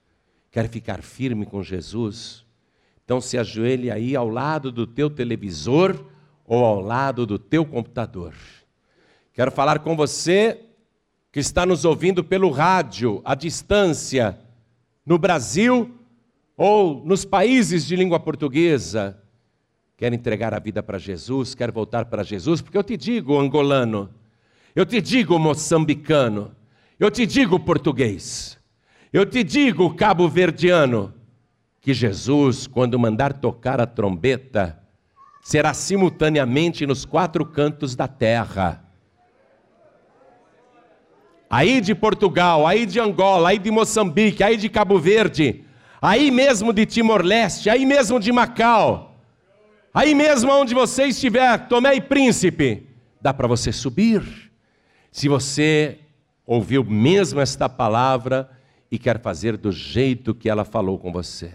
Quer 0.48 0.68
ficar 0.68 1.02
firme 1.02 1.44
com 1.44 1.60
Jesus? 1.60 2.46
Então 3.04 3.20
se 3.20 3.36
ajoelhe 3.36 3.90
aí 3.90 4.14
ao 4.14 4.28
lado 4.28 4.70
do 4.70 4.86
teu 4.86 5.10
televisor 5.10 6.00
ou 6.46 6.64
ao 6.64 6.80
lado 6.80 7.26
do 7.26 7.40
teu 7.40 7.66
computador. 7.66 8.32
Quero 9.32 9.50
falar 9.50 9.80
com 9.80 9.96
você 9.96 10.66
que 11.32 11.40
está 11.40 11.66
nos 11.66 11.84
ouvindo 11.84 12.22
pelo 12.22 12.48
rádio, 12.48 13.20
à 13.24 13.34
distância, 13.34 14.38
no 15.04 15.18
Brasil 15.18 15.98
ou 16.56 17.04
nos 17.04 17.24
países 17.24 17.86
de 17.86 17.96
língua 17.96 18.20
portuguesa. 18.20 19.18
Quer 19.96 20.12
entregar 20.12 20.52
a 20.52 20.58
vida 20.58 20.82
para 20.82 20.98
Jesus, 20.98 21.54
quer 21.54 21.70
voltar 21.70 22.06
para 22.06 22.22
Jesus, 22.22 22.60
porque 22.60 22.76
eu 22.76 22.82
te 22.82 22.96
digo, 22.96 23.38
angolano, 23.38 24.10
eu 24.74 24.84
te 24.84 25.00
digo, 25.00 25.38
moçambicano, 25.38 26.54
eu 26.98 27.10
te 27.10 27.26
digo, 27.26 27.60
português, 27.60 28.58
eu 29.12 29.24
te 29.24 29.44
digo, 29.44 29.94
cabo-verdiano, 29.94 31.14
que 31.80 31.92
Jesus, 31.92 32.66
quando 32.66 32.98
mandar 32.98 33.32
tocar 33.32 33.80
a 33.80 33.86
trombeta, 33.86 34.80
será 35.42 35.74
simultaneamente 35.74 36.86
nos 36.86 37.04
quatro 37.04 37.44
cantos 37.44 37.96
da 37.96 38.06
terra. 38.06 38.84
Aí 41.50 41.80
de 41.80 41.94
Portugal, 41.94 42.66
aí 42.66 42.86
de 42.86 42.98
Angola, 42.98 43.50
aí 43.50 43.58
de 43.58 43.70
Moçambique, 43.70 44.42
aí 44.42 44.56
de 44.56 44.68
Cabo 44.68 44.98
Verde, 44.98 45.64
aí 46.02 46.32
mesmo 46.32 46.72
de 46.72 46.84
Timor-Leste, 46.84 47.70
aí 47.70 47.86
mesmo 47.86 48.18
de 48.18 48.32
Macau, 48.32 49.14
aí 49.94 50.16
mesmo 50.16 50.50
onde 50.50 50.74
você 50.74 51.04
estiver, 51.04 51.68
Tomé 51.68 51.94
e 51.94 52.00
Príncipe, 52.00 52.88
dá 53.20 53.32
para 53.32 53.46
você 53.46 53.70
subir. 53.70 54.50
Se 55.12 55.28
você 55.28 56.00
ouviu 56.44 56.82
mesmo 56.82 57.40
esta 57.40 57.68
palavra 57.68 58.50
e 58.90 58.98
quer 58.98 59.20
fazer 59.20 59.56
do 59.56 59.70
jeito 59.70 60.34
que 60.34 60.50
ela 60.50 60.64
falou 60.64 60.98
com 60.98 61.12
você. 61.12 61.54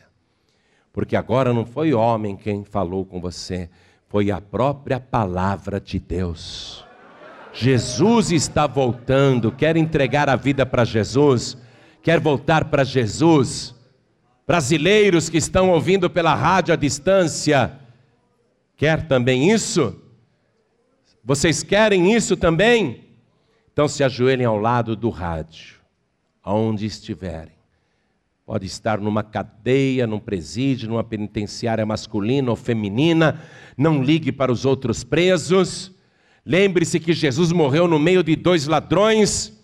Porque 0.93 1.15
agora 1.15 1.53
não 1.53 1.65
foi 1.65 1.93
homem 1.93 2.37
quem 2.37 2.63
falou 2.63 3.05
com 3.05 3.19
você, 3.19 3.69
foi 4.07 4.31
a 4.31 4.39
própria 4.39 4.99
palavra 4.99 5.79
de 5.79 5.99
Deus. 5.99 6.85
Jesus 7.53 8.31
está 8.31 8.65
voltando, 8.65 9.51
quer 9.51 9.75
entregar 9.75 10.29
a 10.29 10.35
vida 10.35 10.65
para 10.65 10.85
Jesus, 10.85 11.57
quer 12.01 12.19
voltar 12.19 12.65
para 12.65 12.83
Jesus. 12.83 13.76
Brasileiros 14.47 15.27
que 15.27 15.37
estão 15.37 15.69
ouvindo 15.71 16.09
pela 16.09 16.33
rádio 16.33 16.73
à 16.73 16.77
distância, 16.77 17.77
quer 18.77 19.05
também 19.05 19.51
isso? 19.51 20.01
Vocês 21.21 21.61
querem 21.63 22.13
isso 22.15 22.37
também? 22.37 23.03
Então 23.73 23.89
se 23.89 24.05
ajoelhem 24.05 24.45
ao 24.45 24.57
lado 24.57 24.95
do 24.95 25.09
rádio, 25.09 25.75
aonde 26.41 26.85
estiverem. 26.85 27.57
Pode 28.45 28.65
estar 28.65 28.97
numa 29.01 29.21
cadeia, 29.21 30.07
num 30.07 30.19
presídio, 30.19 30.87
numa 30.87 31.03
penitenciária 31.03 31.85
masculina 31.85 32.49
ou 32.49 32.55
feminina. 32.55 33.41
Não 33.77 34.01
ligue 34.01 34.31
para 34.31 34.53
os 34.53 34.63
outros 34.63 35.03
presos. 35.03 35.93
Lembre-se 36.45 37.01
que 37.01 37.11
Jesus 37.11 37.51
morreu 37.51 37.89
no 37.89 37.99
meio 37.99 38.23
de 38.23 38.37
dois 38.37 38.65
ladrões. 38.65 39.56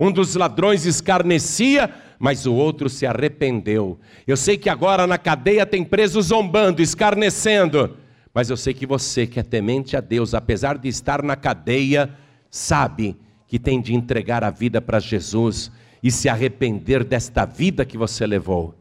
Um 0.00 0.10
dos 0.10 0.34
ladrões 0.34 0.86
escarnecia, 0.86 1.94
mas 2.18 2.46
o 2.46 2.54
outro 2.54 2.88
se 2.88 3.04
arrependeu. 3.04 4.00
Eu 4.26 4.34
sei 4.34 4.56
que 4.56 4.70
agora 4.70 5.06
na 5.06 5.18
cadeia 5.18 5.66
tem 5.66 5.84
preso 5.84 6.22
zombando, 6.22 6.80
escarnecendo. 6.80 7.98
Mas 8.32 8.48
eu 8.48 8.56
sei 8.56 8.72
que 8.72 8.86
você, 8.86 9.26
que 9.26 9.38
é 9.38 9.42
temente 9.42 9.98
a 9.98 10.00
Deus, 10.00 10.32
apesar 10.32 10.78
de 10.78 10.88
estar 10.88 11.22
na 11.22 11.36
cadeia, 11.36 12.10
sabe 12.50 13.14
que 13.46 13.58
tem 13.58 13.78
de 13.78 13.94
entregar 13.94 14.42
a 14.42 14.48
vida 14.48 14.80
para 14.80 15.00
Jesus 15.00 15.70
e 16.02 16.10
se 16.10 16.30
arrepender 16.30 17.04
desta 17.04 17.44
vida 17.44 17.84
que 17.84 17.98
você 17.98 18.26
levou. 18.26 18.74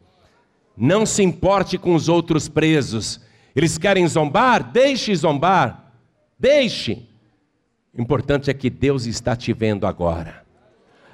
Não 0.78 1.06
se 1.06 1.22
importe 1.22 1.78
com 1.78 1.96
os 1.96 2.08
outros 2.08 2.48
presos. 2.48 3.20
Eles 3.54 3.78
querem 3.78 4.08
zombar? 4.08 4.72
Deixe 4.72 5.14
zombar. 5.14 5.92
Deixe. 6.40 7.06
O 7.94 8.02
importante 8.02 8.50
é 8.50 8.54
que 8.54 8.70
Deus 8.70 9.06
está 9.06 9.36
te 9.36 9.52
vendo 9.52 9.86
agora. 9.86 10.48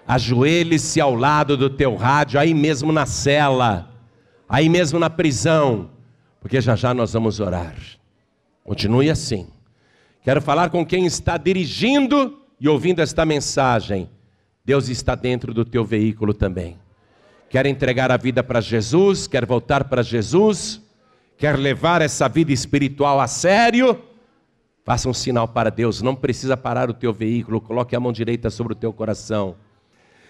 Ajoelhe-se 0.07 1.01
ao 1.01 1.15
lado 1.15 1.57
do 1.57 1.69
teu 1.69 1.95
rádio, 1.95 2.39
aí 2.39 2.53
mesmo 2.53 2.91
na 2.91 3.05
cela, 3.05 3.89
aí 4.47 4.69
mesmo 4.69 4.99
na 4.99 5.09
prisão, 5.09 5.89
porque 6.39 6.61
já 6.61 6.75
já 6.75 6.93
nós 6.93 7.13
vamos 7.13 7.39
orar. 7.39 7.75
Continue 8.63 9.09
assim. 9.09 9.47
Quero 10.23 10.41
falar 10.41 10.69
com 10.69 10.85
quem 10.85 11.05
está 11.05 11.37
dirigindo 11.37 12.39
e 12.59 12.67
ouvindo 12.67 12.99
esta 12.99 13.25
mensagem. 13.25 14.09
Deus 14.63 14.89
está 14.89 15.15
dentro 15.15 15.53
do 15.53 15.63
teu 15.63 15.85
veículo 15.85 16.33
também. 16.33 16.77
Quer 17.49 17.65
entregar 17.67 18.11
a 18.11 18.17
vida 18.17 18.43
para 18.43 18.59
Jesus, 18.59 19.27
quer 19.27 19.45
voltar 19.45 19.83
para 19.85 20.01
Jesus, 20.01 20.81
quer 21.37 21.57
levar 21.57 22.01
essa 22.01 22.27
vida 22.27 22.51
espiritual 22.51 23.19
a 23.19 23.27
sério, 23.27 24.01
faça 24.83 25.07
um 25.07 25.13
sinal 25.13 25.47
para 25.47 25.69
Deus, 25.69 26.01
não 26.01 26.15
precisa 26.15 26.57
parar 26.57 26.89
o 26.89 26.93
teu 26.93 27.13
veículo, 27.13 27.61
coloque 27.61 27.95
a 27.95 27.99
mão 27.99 28.11
direita 28.11 28.49
sobre 28.49 28.73
o 28.73 28.75
teu 28.75 28.91
coração. 28.91 29.55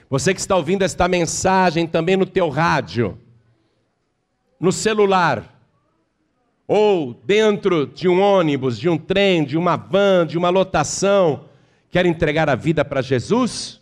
Você 0.10 0.34
que 0.34 0.40
está 0.40 0.56
ouvindo 0.56 0.84
esta 0.84 1.08
mensagem 1.08 1.88
também 1.88 2.16
no 2.16 2.26
teu 2.26 2.50
rádio, 2.50 3.18
no 4.60 4.72
celular, 4.72 5.54
ou 6.68 7.14
dentro 7.26 7.88
de 7.88 8.08
um 8.08 8.22
ônibus, 8.22 8.80
de 8.80 8.90
um 8.90 8.98
trem, 8.98 9.44
de 9.44 9.58
uma 9.58 9.76
van, 9.76 10.26
de 10.26 10.38
uma 10.38 10.50
lotação, 10.50 11.46
quer 11.90 12.06
entregar 12.06 12.50
a 12.50 12.56
vida 12.56 12.84
para 12.84 13.02
Jesus? 13.02 13.82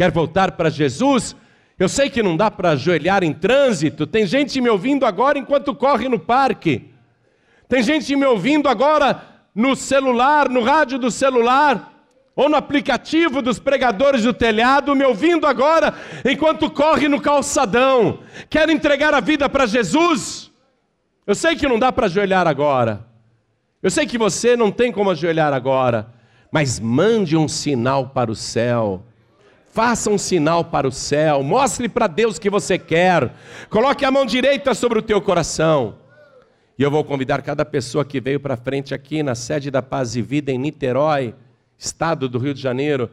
quer 0.00 0.10
voltar 0.10 0.52
para 0.52 0.70
Jesus, 0.70 1.36
eu 1.78 1.86
sei 1.86 2.08
que 2.08 2.22
não 2.22 2.34
dá 2.34 2.50
para 2.50 2.70
ajoelhar 2.70 3.22
em 3.22 3.34
trânsito. 3.34 4.06
Tem 4.06 4.24
gente 4.24 4.58
me 4.58 4.70
ouvindo 4.70 5.04
agora 5.04 5.38
enquanto 5.38 5.74
corre 5.74 6.08
no 6.08 6.18
parque. 6.18 6.88
Tem 7.68 7.82
gente 7.82 8.16
me 8.16 8.24
ouvindo 8.24 8.66
agora 8.66 9.22
no 9.54 9.76
celular, 9.76 10.48
no 10.48 10.62
rádio 10.62 10.98
do 10.98 11.10
celular, 11.10 11.89
ou 12.40 12.48
no 12.48 12.56
aplicativo 12.56 13.42
dos 13.42 13.58
pregadores 13.58 14.22
do 14.22 14.32
telhado, 14.32 14.96
me 14.96 15.04
ouvindo 15.04 15.46
agora 15.46 15.92
enquanto 16.24 16.70
corre 16.70 17.06
no 17.06 17.20
calçadão. 17.20 18.20
Quer 18.48 18.70
entregar 18.70 19.12
a 19.12 19.20
vida 19.20 19.48
para 19.48 19.66
Jesus? 19.66 20.50
Eu 21.26 21.34
sei 21.34 21.54
que 21.54 21.68
não 21.68 21.78
dá 21.78 21.92
para 21.92 22.06
ajoelhar 22.06 22.46
agora. 22.46 23.06
Eu 23.82 23.90
sei 23.90 24.06
que 24.06 24.16
você 24.16 24.56
não 24.56 24.70
tem 24.70 24.90
como 24.90 25.10
ajoelhar 25.10 25.52
agora, 25.52 26.14
mas 26.50 26.80
mande 26.80 27.36
um 27.36 27.46
sinal 27.46 28.08
para 28.08 28.30
o 28.30 28.36
céu 28.36 29.04
Faça 29.72 30.10
um 30.10 30.18
sinal 30.18 30.64
para 30.64 30.88
o 30.88 30.90
céu, 30.90 31.44
mostre 31.44 31.88
para 31.88 32.08
Deus 32.08 32.40
que 32.40 32.50
você 32.50 32.76
quer, 32.76 33.32
coloque 33.68 34.04
a 34.04 34.10
mão 34.10 34.26
direita 34.26 34.74
sobre 34.74 34.98
o 34.98 35.02
teu 35.02 35.22
coração. 35.22 35.94
E 36.76 36.82
eu 36.82 36.90
vou 36.90 37.04
convidar 37.04 37.40
cada 37.40 37.64
pessoa 37.64 38.04
que 38.04 38.20
veio 38.20 38.40
para 38.40 38.56
frente 38.56 38.92
aqui 38.92 39.22
na 39.22 39.36
sede 39.36 39.70
da 39.70 39.80
Paz 39.80 40.16
e 40.16 40.22
Vida 40.22 40.50
em 40.50 40.58
Niterói, 40.58 41.36
estado 41.80 42.28
do 42.28 42.38
Rio 42.38 42.52
de 42.52 42.60
Janeiro. 42.60 43.10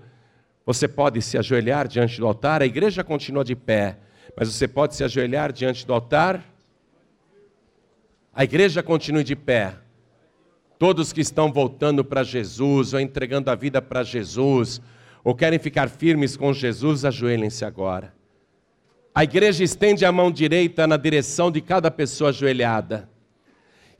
Você 0.66 0.90
pode 0.90 1.22
se 1.22 1.38
ajoelhar 1.38 1.88
diante 1.88 2.20
do 2.20 2.28
altar, 2.28 2.62
a 2.62 2.66
igreja 2.66 3.02
continua 3.02 3.44
de 3.44 3.56
pé, 3.56 3.98
mas 4.38 4.54
você 4.54 4.68
pode 4.68 4.94
se 4.94 5.04
ajoelhar 5.06 5.54
diante 5.54 5.88
do 5.88 5.94
altar. 5.94 6.44
A 8.34 8.44
igreja 8.44 8.84
continue 8.84 9.24
de 9.24 9.36
pé. 9.36 9.76
Todos 10.78 11.14
que 11.14 11.22
estão 11.22 11.52
voltando 11.52 12.04
para 12.04 12.24
Jesus 12.24 12.94
ou 12.94 13.00
entregando 13.00 13.50
a 13.50 13.56
vida 13.56 13.82
para 13.82 14.04
Jesus, 14.04 14.80
ou 15.24 15.34
querem 15.34 15.58
ficar 15.58 15.90
firmes 15.90 16.38
com 16.38 16.54
Jesus, 16.54 17.04
ajoelhem-se 17.06 17.66
agora. 17.66 18.14
A 19.16 19.24
igreja 19.24 19.64
estende 19.64 20.06
a 20.06 20.12
mão 20.12 20.30
direita 20.30 20.86
na 20.86 20.98
direção 20.98 21.50
de 21.50 21.62
cada 21.62 21.90
pessoa 21.90 22.30
ajoelhada. 22.30 23.10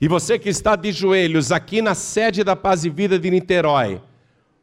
E 0.00 0.06
você 0.06 0.38
que 0.38 0.48
está 0.48 0.76
de 0.76 0.92
joelhos 0.92 1.50
aqui 1.50 1.82
na 1.82 1.94
sede 1.94 2.44
da 2.44 2.54
Paz 2.54 2.84
e 2.84 2.90
Vida 2.90 3.18
de 3.18 3.28
Niterói, 3.28 4.00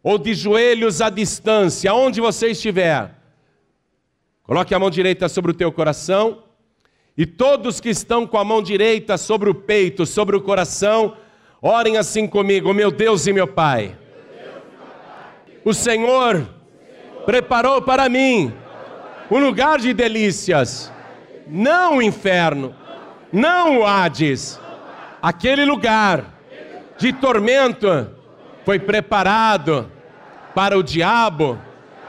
ou 0.05 0.19
de 0.19 0.35
joelhos 0.35 1.01
à 1.01 1.09
distância, 1.09 1.91
onde 1.91 2.21
você 2.21 2.49
estiver, 2.49 3.09
coloque 4.43 4.71
a 4.75 4.77
mão 4.77 4.91
direita 4.91 5.27
sobre 5.27 5.49
o 5.49 5.53
teu 5.55 5.71
coração, 5.71 6.43
e 7.17 7.25
todos 7.25 7.79
que 7.79 7.89
estão 7.89 8.27
com 8.27 8.37
a 8.37 8.43
mão 8.43 8.61
direita 8.61 9.17
sobre 9.17 9.49
o 9.49 9.55
peito, 9.55 10.05
sobre 10.05 10.35
o 10.35 10.41
coração, 10.41 11.17
orem 11.59 11.97
assim 11.97 12.27
comigo, 12.27 12.71
meu 12.71 12.91
Deus 12.91 13.25
e 13.25 13.33
meu 13.33 13.47
Pai. 13.47 13.97
O 15.63 15.73
Senhor 15.73 16.47
preparou 17.25 17.81
para 17.81 18.07
mim 18.07 18.53
um 19.31 19.39
lugar 19.39 19.79
de 19.79 19.91
delícias, 19.91 20.93
não 21.47 21.97
o 21.97 22.01
inferno, 22.03 22.75
não 23.33 23.79
o 23.79 23.85
Hades, 23.87 24.59
aquele 25.19 25.65
lugar 25.65 26.31
de 26.95 27.11
tormento 27.11 28.07
foi 28.63 28.77
preparado 28.77 29.94
para 30.55 30.77
o 30.77 30.81
diabo 30.81 31.59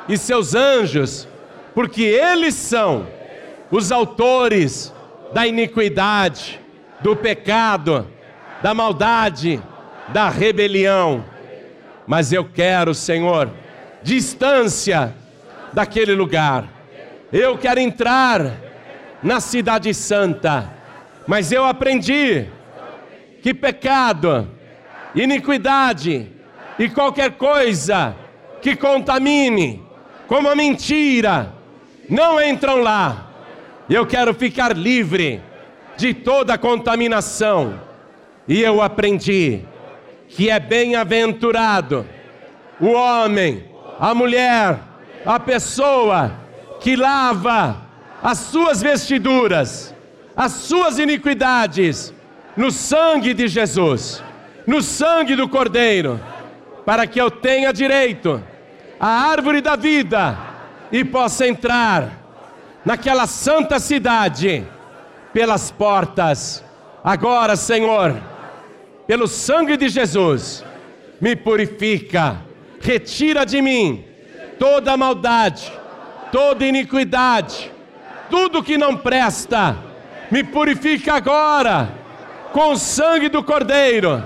e 0.08 0.16
seus 0.16 0.54
anjos, 0.54 1.28
porque 1.74 2.02
eles 2.02 2.54
são 2.54 3.06
os 3.70 3.90
autores 3.90 4.94
da 5.34 5.46
iniquidade, 5.46 6.60
do 7.00 7.16
pecado, 7.16 8.06
da 8.62 8.72
maldade, 8.72 9.60
da 10.08 10.28
rebelião. 10.28 11.24
Mas 12.06 12.32
eu 12.32 12.44
quero, 12.44 12.94
Senhor, 12.94 13.50
distância 14.02 15.12
daquele 15.72 16.14
lugar. 16.14 16.68
Eu 17.32 17.58
quero 17.58 17.80
entrar 17.80 18.52
na 19.22 19.40
Cidade 19.40 19.92
Santa. 19.92 20.72
Mas 21.26 21.50
eu 21.50 21.64
aprendi 21.64 22.46
que 23.42 23.52
pecado, 23.52 24.48
iniquidade 25.14 26.30
e 26.78 26.88
qualquer 26.88 27.32
coisa 27.32 28.14
que 28.66 28.74
contamine, 28.74 29.80
como 30.26 30.48
a 30.48 30.56
mentira, 30.56 31.54
não 32.10 32.42
entram 32.42 32.82
lá. 32.82 33.30
Eu 33.88 34.04
quero 34.04 34.34
ficar 34.34 34.76
livre 34.76 35.40
de 35.96 36.12
toda 36.12 36.58
contaminação. 36.58 37.78
E 38.48 38.60
eu 38.60 38.82
aprendi 38.82 39.62
que 40.26 40.50
é 40.50 40.58
bem-aventurado 40.58 42.04
o 42.80 42.88
homem, 42.88 43.70
a 44.00 44.12
mulher, 44.12 44.80
a 45.24 45.38
pessoa 45.38 46.32
que 46.80 46.96
lava 46.96 47.86
as 48.20 48.38
suas 48.38 48.82
vestiduras, 48.82 49.94
as 50.36 50.50
suas 50.50 50.98
iniquidades, 50.98 52.12
no 52.56 52.72
sangue 52.72 53.32
de 53.32 53.46
Jesus, 53.46 54.24
no 54.66 54.82
sangue 54.82 55.36
do 55.36 55.48
Cordeiro, 55.48 56.20
para 56.84 57.06
que 57.06 57.20
eu 57.20 57.30
tenha 57.30 57.72
direito 57.72 58.42
à 58.98 59.30
árvore 59.30 59.60
da 59.60 59.76
vida 59.76 60.38
e 60.90 61.04
possa 61.04 61.46
entrar 61.46 62.10
naquela 62.84 63.26
santa 63.26 63.78
cidade 63.78 64.64
pelas 65.32 65.70
portas. 65.70 66.64
Agora, 67.02 67.56
Senhor, 67.56 68.16
pelo 69.06 69.26
sangue 69.26 69.76
de 69.76 69.88
Jesus, 69.88 70.64
me 71.20 71.36
purifica, 71.36 72.42
retira 72.80 73.44
de 73.44 73.60
mim 73.60 74.04
toda 74.58 74.96
maldade, 74.96 75.70
toda 76.32 76.64
iniquidade, 76.64 77.70
tudo 78.30 78.62
que 78.62 78.76
não 78.76 78.96
presta, 78.96 79.76
me 80.30 80.42
purifica 80.42 81.14
agora 81.14 81.90
com 82.52 82.72
o 82.72 82.76
sangue 82.76 83.28
do 83.28 83.42
Cordeiro. 83.42 84.24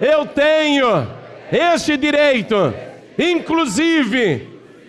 Eu 0.00 0.26
tenho 0.26 1.06
este 1.52 1.96
direito, 1.96 2.74
inclusive, 3.20 4.48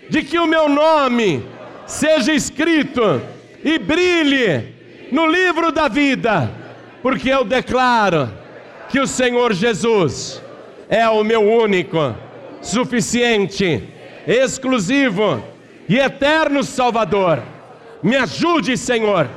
de 0.10 0.24
que 0.24 0.40
o 0.40 0.48
meu 0.48 0.70
nome 0.70 1.46
seja 1.86 2.34
escrito 2.34 3.22
e 3.64 3.78
brilhe 3.78 4.74
no 5.12 5.28
livro 5.28 5.72
da 5.72 5.90
vida, 5.90 6.50
porque 7.02 7.30
eu 7.30 7.44
declaro 7.44 8.32
que 8.90 9.00
o 9.00 9.08
Senhor 9.08 9.54
Jesus 9.54 10.42
é 10.90 11.08
o 11.10 11.24
meu 11.24 11.42
único, 11.42 12.16
suficiente, 12.62 13.84
exclusivo 14.26 15.44
e 15.90 15.98
eterno 15.98 16.64
Salvador. 16.64 17.44
Me 18.02 18.16
ajude, 18.16 18.78
Senhor, 18.78 19.30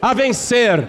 a 0.00 0.12
vencer, 0.12 0.86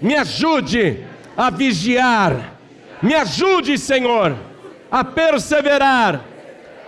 me 0.00 0.16
ajude 0.16 1.04
a 1.36 1.50
vigiar, 1.50 2.54
me 3.00 3.14
ajude, 3.14 3.78
Senhor, 3.78 4.36
a 4.90 5.04
perseverar 5.04 6.24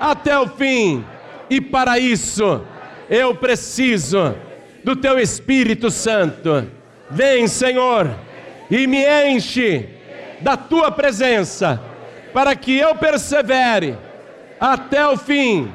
até 0.01 0.39
o 0.39 0.49
fim, 0.49 1.05
e 1.51 1.61
para 1.61 1.99
isso 1.99 2.65
eu 3.09 3.35
preciso 3.35 4.35
do 4.83 4.97
Teu 4.97 5.19
Espírito 5.19 5.91
Santo. 5.91 6.67
Vem, 7.11 7.47
Senhor, 7.47 8.11
e 8.71 8.87
me 8.87 9.05
enche 9.29 9.87
da 10.41 10.57
Tua 10.57 10.91
presença, 10.91 11.81
para 12.33 12.57
que 12.57 12.79
eu 12.79 12.95
persevere 12.95 13.99
até 14.59 15.07
o 15.07 15.17
fim, 15.17 15.71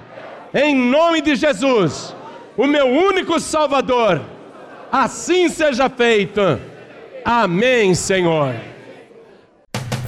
em 0.53 0.76
nome 0.76 1.21
de 1.21 1.36
Jesus 1.36 2.15
o 2.57 2.65
meu 2.65 2.88
único 2.88 3.39
Salvador. 3.39 4.21
Assim 4.91 5.49
seja 5.49 5.89
feito. 5.89 6.41
Amém, 7.23 7.93
Senhor. 7.93 8.53